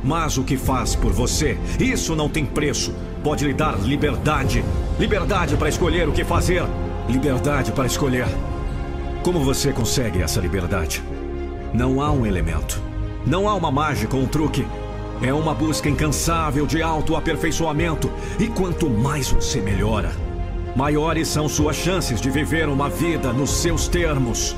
Mas 0.02 0.38
o 0.38 0.44
que 0.44 0.56
faz 0.56 0.94
por 0.94 1.12
você, 1.12 1.58
isso 1.78 2.16
não 2.16 2.28
tem 2.28 2.44
preço. 2.44 2.94
Pode 3.22 3.46
lhe 3.46 3.52
dar 3.52 3.78
liberdade. 3.78 4.64
Liberdade 4.98 5.56
para 5.56 5.68
escolher 5.68 6.08
o 6.08 6.12
que 6.12 6.24
fazer. 6.24 6.64
Liberdade 7.08 7.72
para 7.72 7.86
escolher. 7.86 8.26
Como 9.22 9.44
você 9.44 9.72
consegue 9.72 10.22
essa 10.22 10.40
liberdade? 10.40 11.02
Não 11.74 12.00
há 12.00 12.10
um 12.10 12.24
elemento. 12.24 12.80
Não 13.26 13.48
há 13.48 13.54
uma 13.54 13.70
mágica 13.70 14.16
ou 14.16 14.22
um 14.22 14.26
truque. 14.26 14.66
É 15.22 15.34
uma 15.34 15.52
busca 15.52 15.88
incansável 15.88 16.66
de 16.66 16.82
autoaperfeiçoamento. 16.82 18.10
E 18.38 18.48
quanto 18.48 18.88
mais 18.88 19.30
você 19.30 19.60
melhora, 19.60 20.12
maiores 20.74 21.28
são 21.28 21.46
suas 21.46 21.76
chances 21.76 22.20
de 22.20 22.30
viver 22.30 22.68
uma 22.68 22.88
vida 22.88 23.30
nos 23.32 23.50
seus 23.50 23.86
termos. 23.86 24.56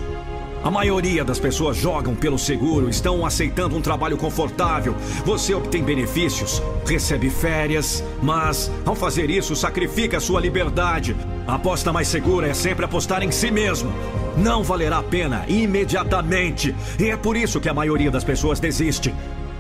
A 0.65 0.71
maioria 0.71 1.25
das 1.25 1.41
pessoas 1.41 1.77
jogam 1.77 2.15
pelo 2.15 2.39
seguro, 2.39 2.89
estão 2.89 3.27
aceitando 3.27 3.77
um 3.77 3.81
trabalho 3.81 4.17
confortável. 4.17 4.95
Você 5.25 5.53
obtém 5.53 5.83
benefícios, 5.83 6.63
recebe 6.87 7.29
férias, 7.31 8.03
mas 8.23 8.71
ao 8.87 8.95
fazer 8.95 9.29
isso 9.29 9.57
sacrifica 9.57 10.21
sua 10.21 10.41
liberdade. 10.41 11.17
A 11.49 11.57
aposta 11.57 11.93
mais 11.93 12.07
segura 12.07 12.47
é 12.47 12.55
sempre 12.55 12.85
apostar 12.85 13.25
em 13.25 13.33
si 13.33 13.51
mesmo. 13.51 13.93
Não 14.37 14.63
valerá 14.63 14.99
a 14.99 15.03
pena 15.03 15.45
imediatamente. 15.49 16.73
E 16.97 17.11
é 17.11 17.17
por 17.17 17.37
isso 17.37 17.61
que 17.61 17.69
a 17.69 17.75
maioria 17.75 18.11
das 18.11 18.23
pessoas 18.23 18.61
desiste. 18.61 19.13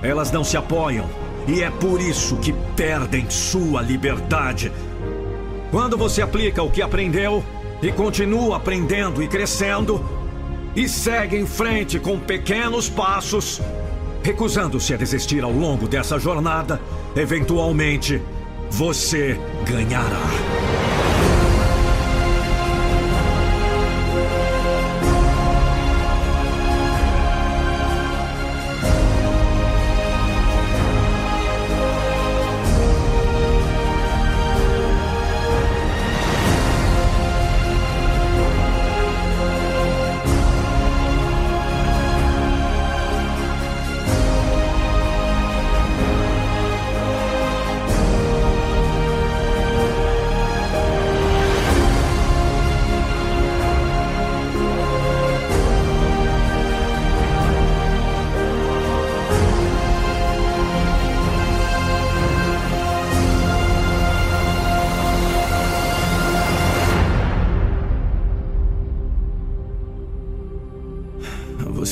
Elas 0.02 0.30
não 0.30 0.44
se 0.44 0.56
apoiam. 0.56 1.10
E 1.48 1.62
é 1.62 1.70
por 1.70 2.00
isso 2.00 2.36
que 2.36 2.52
perdem 2.76 3.28
sua 3.28 3.82
liberdade. 3.82 4.70
Quando 5.72 5.98
você 5.98 6.22
aplica 6.22 6.62
o 6.62 6.70
que 6.70 6.80
aprendeu 6.80 7.42
e 7.82 7.90
continua 7.90 8.58
aprendendo 8.58 9.20
e 9.20 9.26
crescendo, 9.26 10.21
e 10.74 10.88
segue 10.88 11.36
em 11.36 11.46
frente 11.46 11.98
com 11.98 12.18
pequenos 12.18 12.88
passos, 12.88 13.60
recusando-se 14.22 14.94
a 14.94 14.96
desistir 14.96 15.42
ao 15.42 15.52
longo 15.52 15.86
dessa 15.86 16.18
jornada, 16.18 16.80
eventualmente 17.14 18.20
você 18.70 19.38
ganhará. 19.66 20.61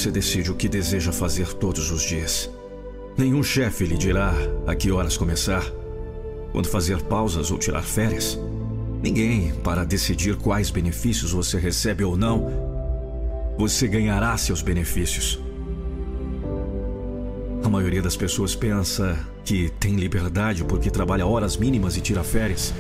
Você 0.01 0.11
decide 0.11 0.51
o 0.51 0.55
que 0.55 0.67
deseja 0.67 1.13
fazer 1.13 1.53
todos 1.53 1.91
os 1.91 2.01
dias. 2.01 2.49
Nenhum 3.19 3.43
chefe 3.43 3.85
lhe 3.85 3.99
dirá 3.99 4.33
a 4.67 4.75
que 4.75 4.91
horas 4.91 5.15
começar, 5.15 5.63
quando 6.53 6.69
fazer 6.69 7.03
pausas 7.03 7.51
ou 7.51 7.59
tirar 7.59 7.83
férias. 7.83 8.39
Ninguém 9.03 9.53
para 9.63 9.85
decidir 9.85 10.37
quais 10.37 10.71
benefícios 10.71 11.33
você 11.33 11.59
recebe 11.59 12.03
ou 12.03 12.17
não. 12.17 12.51
Você 13.59 13.87
ganhará 13.87 14.35
seus 14.39 14.63
benefícios. 14.63 15.39
A 17.63 17.69
maioria 17.69 18.01
das 18.01 18.17
pessoas 18.17 18.55
pensa 18.55 19.19
que 19.45 19.69
tem 19.79 19.97
liberdade 19.97 20.65
porque 20.65 20.91
trabalha 20.91 21.27
horas 21.27 21.59
mínimas 21.59 21.99
e 21.99 22.01
tira 22.01 22.25
férias, 22.25 22.73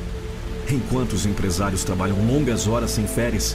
enquanto 0.72 1.12
os 1.12 1.26
empresários 1.26 1.84
trabalham 1.84 2.16
longas 2.26 2.66
horas 2.66 2.92
sem 2.92 3.06
férias. 3.06 3.54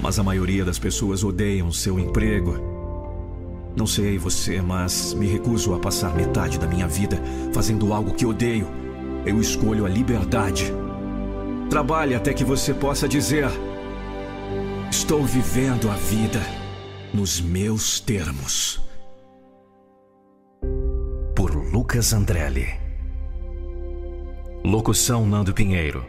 Mas 0.00 0.20
a 0.20 0.22
maioria 0.22 0.64
das 0.64 0.78
pessoas 0.78 1.24
odeiam 1.24 1.72
seu 1.72 1.98
emprego. 1.98 2.71
Não 3.76 3.86
sei 3.86 4.18
você, 4.18 4.60
mas 4.60 5.14
me 5.14 5.26
recuso 5.26 5.74
a 5.74 5.78
passar 5.78 6.14
metade 6.14 6.58
da 6.58 6.66
minha 6.66 6.86
vida 6.86 7.20
fazendo 7.52 7.92
algo 7.92 8.14
que 8.14 8.26
odeio. 8.26 8.68
Eu 9.24 9.40
escolho 9.40 9.86
a 9.86 9.88
liberdade. 9.88 10.72
Trabalhe 11.70 12.14
até 12.14 12.34
que 12.34 12.44
você 12.44 12.74
possa 12.74 13.08
dizer: 13.08 13.48
Estou 14.90 15.24
vivendo 15.24 15.90
a 15.90 15.94
vida 15.94 16.40
nos 17.14 17.40
meus 17.40 17.98
termos. 17.98 18.80
Por 21.34 21.54
Lucas 21.54 22.12
Andrelli. 22.12 22.66
Locução 24.64 25.26
Nando 25.26 25.52
Pinheiro. 25.54 26.04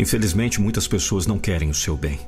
Infelizmente, 0.00 0.62
muitas 0.62 0.88
pessoas 0.88 1.26
não 1.26 1.38
querem 1.38 1.68
o 1.68 1.74
seu 1.74 1.94
bem. 1.94 2.18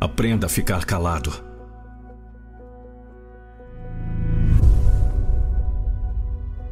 Aprenda 0.00 0.46
a 0.46 0.48
ficar 0.48 0.84
calado. 0.84 1.32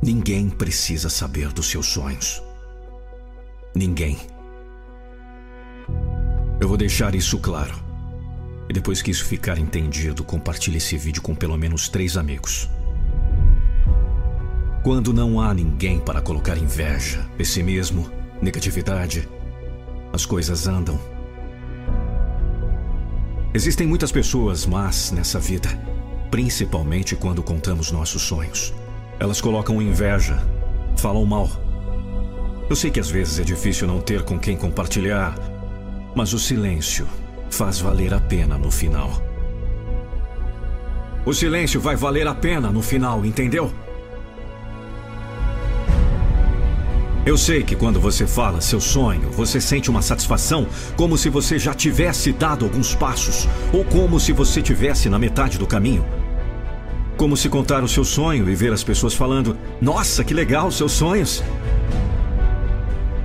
Ninguém 0.02 0.50
precisa 0.50 1.08
saber 1.08 1.52
dos 1.52 1.70
seus 1.70 1.86
sonhos. 1.86 2.42
Ninguém. 3.72 4.18
Eu 6.60 6.66
vou 6.66 6.76
deixar 6.76 7.14
isso 7.14 7.38
claro. 7.38 7.76
E 8.68 8.72
depois 8.72 9.00
que 9.00 9.12
isso 9.12 9.24
ficar 9.24 9.56
entendido, 9.56 10.24
compartilhe 10.24 10.78
esse 10.78 10.96
vídeo 10.96 11.22
com 11.22 11.32
pelo 11.32 11.56
menos 11.56 11.88
três 11.88 12.16
amigos. 12.16 12.68
Quando 14.86 15.12
não 15.12 15.40
há 15.40 15.52
ninguém 15.52 15.98
para 15.98 16.20
colocar 16.20 16.56
inveja, 16.56 17.28
pessimismo, 17.36 18.08
negatividade, 18.40 19.28
as 20.12 20.24
coisas 20.24 20.68
andam. 20.68 20.96
Existem 23.52 23.84
muitas 23.84 24.12
pessoas 24.12 24.64
más 24.64 25.10
nessa 25.10 25.40
vida, 25.40 25.68
principalmente 26.30 27.16
quando 27.16 27.42
contamos 27.42 27.90
nossos 27.90 28.22
sonhos. 28.22 28.72
Elas 29.18 29.40
colocam 29.40 29.82
inveja, 29.82 30.40
falam 30.96 31.26
mal. 31.26 31.50
Eu 32.70 32.76
sei 32.76 32.88
que 32.88 33.00
às 33.00 33.10
vezes 33.10 33.40
é 33.40 33.42
difícil 33.42 33.88
não 33.88 34.00
ter 34.00 34.22
com 34.22 34.38
quem 34.38 34.56
compartilhar, 34.56 35.34
mas 36.14 36.32
o 36.32 36.38
silêncio 36.38 37.08
faz 37.50 37.80
valer 37.80 38.14
a 38.14 38.20
pena 38.20 38.56
no 38.56 38.70
final. 38.70 39.20
O 41.24 41.34
silêncio 41.34 41.80
vai 41.80 41.96
valer 41.96 42.28
a 42.28 42.34
pena 42.36 42.70
no 42.70 42.82
final, 42.82 43.26
entendeu? 43.26 43.74
Eu 47.26 47.36
sei 47.36 47.64
que 47.64 47.74
quando 47.74 48.00
você 48.00 48.24
fala 48.24 48.60
seu 48.60 48.80
sonho, 48.80 49.28
você 49.32 49.60
sente 49.60 49.90
uma 49.90 50.00
satisfação 50.00 50.64
como 50.96 51.18
se 51.18 51.28
você 51.28 51.58
já 51.58 51.74
tivesse 51.74 52.30
dado 52.30 52.64
alguns 52.64 52.94
passos, 52.94 53.48
ou 53.72 53.84
como 53.84 54.20
se 54.20 54.30
você 54.30 54.62
tivesse 54.62 55.08
na 55.08 55.18
metade 55.18 55.58
do 55.58 55.66
caminho. 55.66 56.06
Como 57.16 57.36
se 57.36 57.48
contar 57.48 57.82
o 57.82 57.88
seu 57.88 58.04
sonho 58.04 58.48
e 58.48 58.54
ver 58.54 58.72
as 58.72 58.84
pessoas 58.84 59.12
falando: 59.12 59.58
Nossa, 59.80 60.22
que 60.22 60.32
legal 60.32 60.70
seus 60.70 60.92
sonhos! 60.92 61.42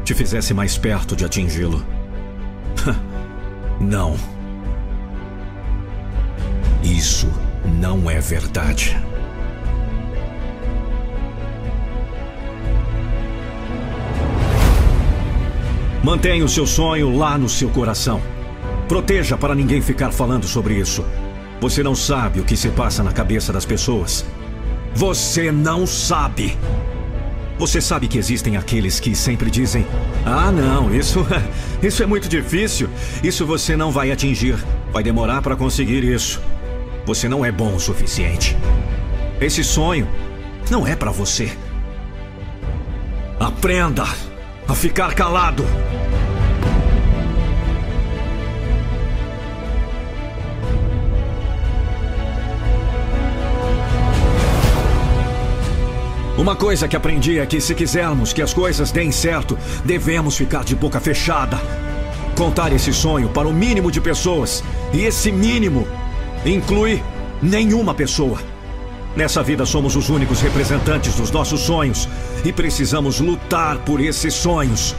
Te 0.03 0.15
fizesse 0.15 0.51
mais 0.51 0.79
perto 0.79 1.15
de 1.15 1.23
atingi-lo. 1.23 1.85
não. 3.79 4.17
Isso 6.83 7.29
não 7.79 8.09
é 8.09 8.19
verdade. 8.19 8.99
Mantenha 16.03 16.43
o 16.43 16.49
seu 16.49 16.65
sonho 16.65 17.15
lá 17.15 17.37
no 17.37 17.47
seu 17.47 17.69
coração. 17.69 18.19
Proteja 18.87 19.37
para 19.37 19.53
ninguém 19.53 19.81
ficar 19.81 20.11
falando 20.11 20.47
sobre 20.47 20.73
isso. 20.73 21.05
Você 21.59 21.83
não 21.83 21.93
sabe 21.93 22.39
o 22.39 22.43
que 22.43 22.57
se 22.57 22.69
passa 22.69 23.03
na 23.03 23.11
cabeça 23.11 23.53
das 23.53 23.65
pessoas. 23.65 24.25
Você 24.95 25.51
não 25.51 25.85
sabe. 25.85 26.57
Você 27.59 27.79
sabe 27.79 28.07
que 28.07 28.17
existem 28.17 28.57
aqueles 28.57 28.99
que 28.99 29.13
sempre 29.13 29.51
dizem: 29.51 29.85
"Ah, 30.25 30.51
não, 30.51 30.93
isso 30.93 31.23
isso 31.83 32.01
é 32.01 32.07
muito 32.07 32.27
difícil. 32.27 32.89
Isso 33.23 33.45
você 33.45 33.77
não 33.77 33.91
vai 33.91 34.11
atingir. 34.11 34.57
Vai 34.91 35.03
demorar 35.03 35.43
para 35.43 35.55
conseguir 35.55 36.03
isso. 36.03 36.41
Você 37.05 37.29
não 37.29 37.45
é 37.45 37.51
bom 37.51 37.75
o 37.75 37.79
suficiente. 37.79 38.57
Esse 39.39 39.63
sonho 39.63 40.07
não 40.67 40.87
é 40.87 40.95
para 40.95 41.11
você." 41.11 41.55
Aprenda 43.39 44.05
a 44.71 44.75
ficar 44.75 45.13
calado. 45.13 45.65
Uma 56.37 56.55
coisa 56.55 56.87
que 56.87 56.95
aprendi 56.95 57.37
é 57.37 57.45
que 57.45 57.59
se 57.59 57.75
quisermos 57.75 58.31
que 58.31 58.41
as 58.41 58.53
coisas 58.53 58.91
deem 58.91 59.11
certo, 59.11 59.57
devemos 59.83 60.37
ficar 60.37 60.63
de 60.63 60.73
boca 60.73 61.01
fechada. 61.01 61.59
Contar 62.37 62.71
esse 62.71 62.93
sonho 62.93 63.27
para 63.27 63.49
o 63.49 63.53
mínimo 63.53 63.91
de 63.91 63.99
pessoas. 63.99 64.63
E 64.93 65.01
esse 65.01 65.33
mínimo 65.33 65.85
inclui 66.45 67.03
nenhuma 67.41 67.93
pessoa. 67.93 68.39
Nessa 69.17 69.43
vida 69.43 69.65
somos 69.65 69.97
os 69.97 70.09
únicos 70.09 70.39
representantes 70.39 71.13
dos 71.15 71.29
nossos 71.29 71.59
sonhos 71.59 72.07
e 72.43 72.51
precisamos 72.51 73.19
lutar 73.19 73.77
por 73.79 73.99
esses 74.01 74.33
sonhos. 74.33 74.95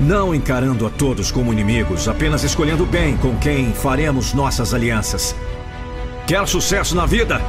Não 0.00 0.34
encarando 0.34 0.86
a 0.86 0.90
todos 0.90 1.30
como 1.30 1.52
inimigos, 1.52 2.08
apenas 2.08 2.42
escolhendo 2.42 2.84
bem 2.84 3.16
com 3.16 3.36
quem 3.36 3.72
faremos 3.72 4.32
nossas 4.32 4.74
alianças. 4.74 5.34
Quer 6.26 6.46
sucesso 6.48 6.96
na 6.96 7.06
vida? 7.06 7.40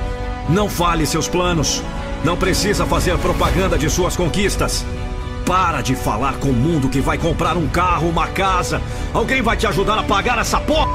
Não 0.50 0.70
fale 0.70 1.06
seus 1.06 1.28
planos. 1.28 1.82
Não 2.24 2.38
precisa 2.38 2.86
fazer 2.86 3.18
propaganda 3.18 3.78
de 3.78 3.90
suas 3.90 4.16
conquistas. 4.16 4.86
Para 5.46 5.82
de 5.82 5.96
falar 5.96 6.36
com 6.36 6.50
o 6.50 6.54
mundo 6.54 6.90
que 6.90 7.02
vai 7.02 7.18
comprar 7.18 7.58
um 7.58 7.68
carro, 7.68 8.10
uma 8.10 8.28
casa. 8.28 8.82
Alguém 9.14 9.42
vai 9.42 9.58
te 9.58 9.68
ajudar 9.68 9.98
a 9.98 10.04
pagar 10.04 10.38
essa 10.38 10.60
porra? 10.60 10.92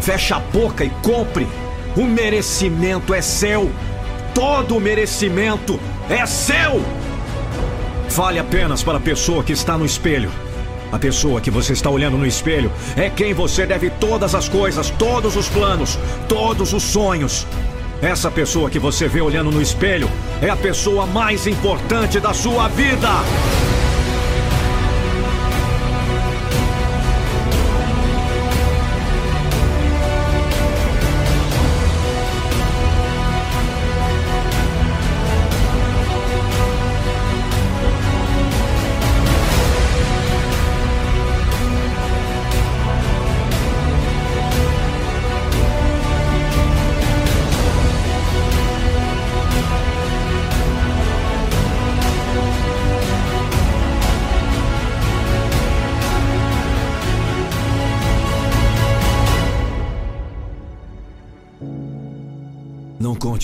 Fecha 0.00 0.36
a 0.36 0.40
boca 0.40 0.84
e 0.84 0.90
compre. 1.02 1.46
O 1.96 2.04
merecimento 2.04 3.14
é 3.14 3.22
seu. 3.22 3.70
Todo 4.34 4.80
merecimento 4.80 5.80
é 6.08 6.24
seu! 6.26 6.99
Fale 8.10 8.40
apenas 8.40 8.82
para 8.82 8.98
a 8.98 9.00
pessoa 9.00 9.44
que 9.44 9.52
está 9.52 9.78
no 9.78 9.86
espelho. 9.86 10.30
A 10.90 10.98
pessoa 10.98 11.40
que 11.40 11.50
você 11.50 11.72
está 11.72 11.88
olhando 11.88 12.18
no 12.18 12.26
espelho 12.26 12.70
é 12.96 13.08
quem 13.08 13.32
você 13.32 13.64
deve 13.64 13.88
todas 13.88 14.34
as 14.34 14.48
coisas, 14.48 14.90
todos 14.90 15.36
os 15.36 15.48
planos, 15.48 15.96
todos 16.28 16.72
os 16.72 16.82
sonhos. 16.82 17.46
Essa 18.02 18.28
pessoa 18.28 18.68
que 18.68 18.80
você 18.80 19.06
vê 19.06 19.20
olhando 19.20 19.52
no 19.52 19.62
espelho 19.62 20.10
é 20.42 20.50
a 20.50 20.56
pessoa 20.56 21.06
mais 21.06 21.46
importante 21.46 22.18
da 22.18 22.34
sua 22.34 22.66
vida. 22.68 23.08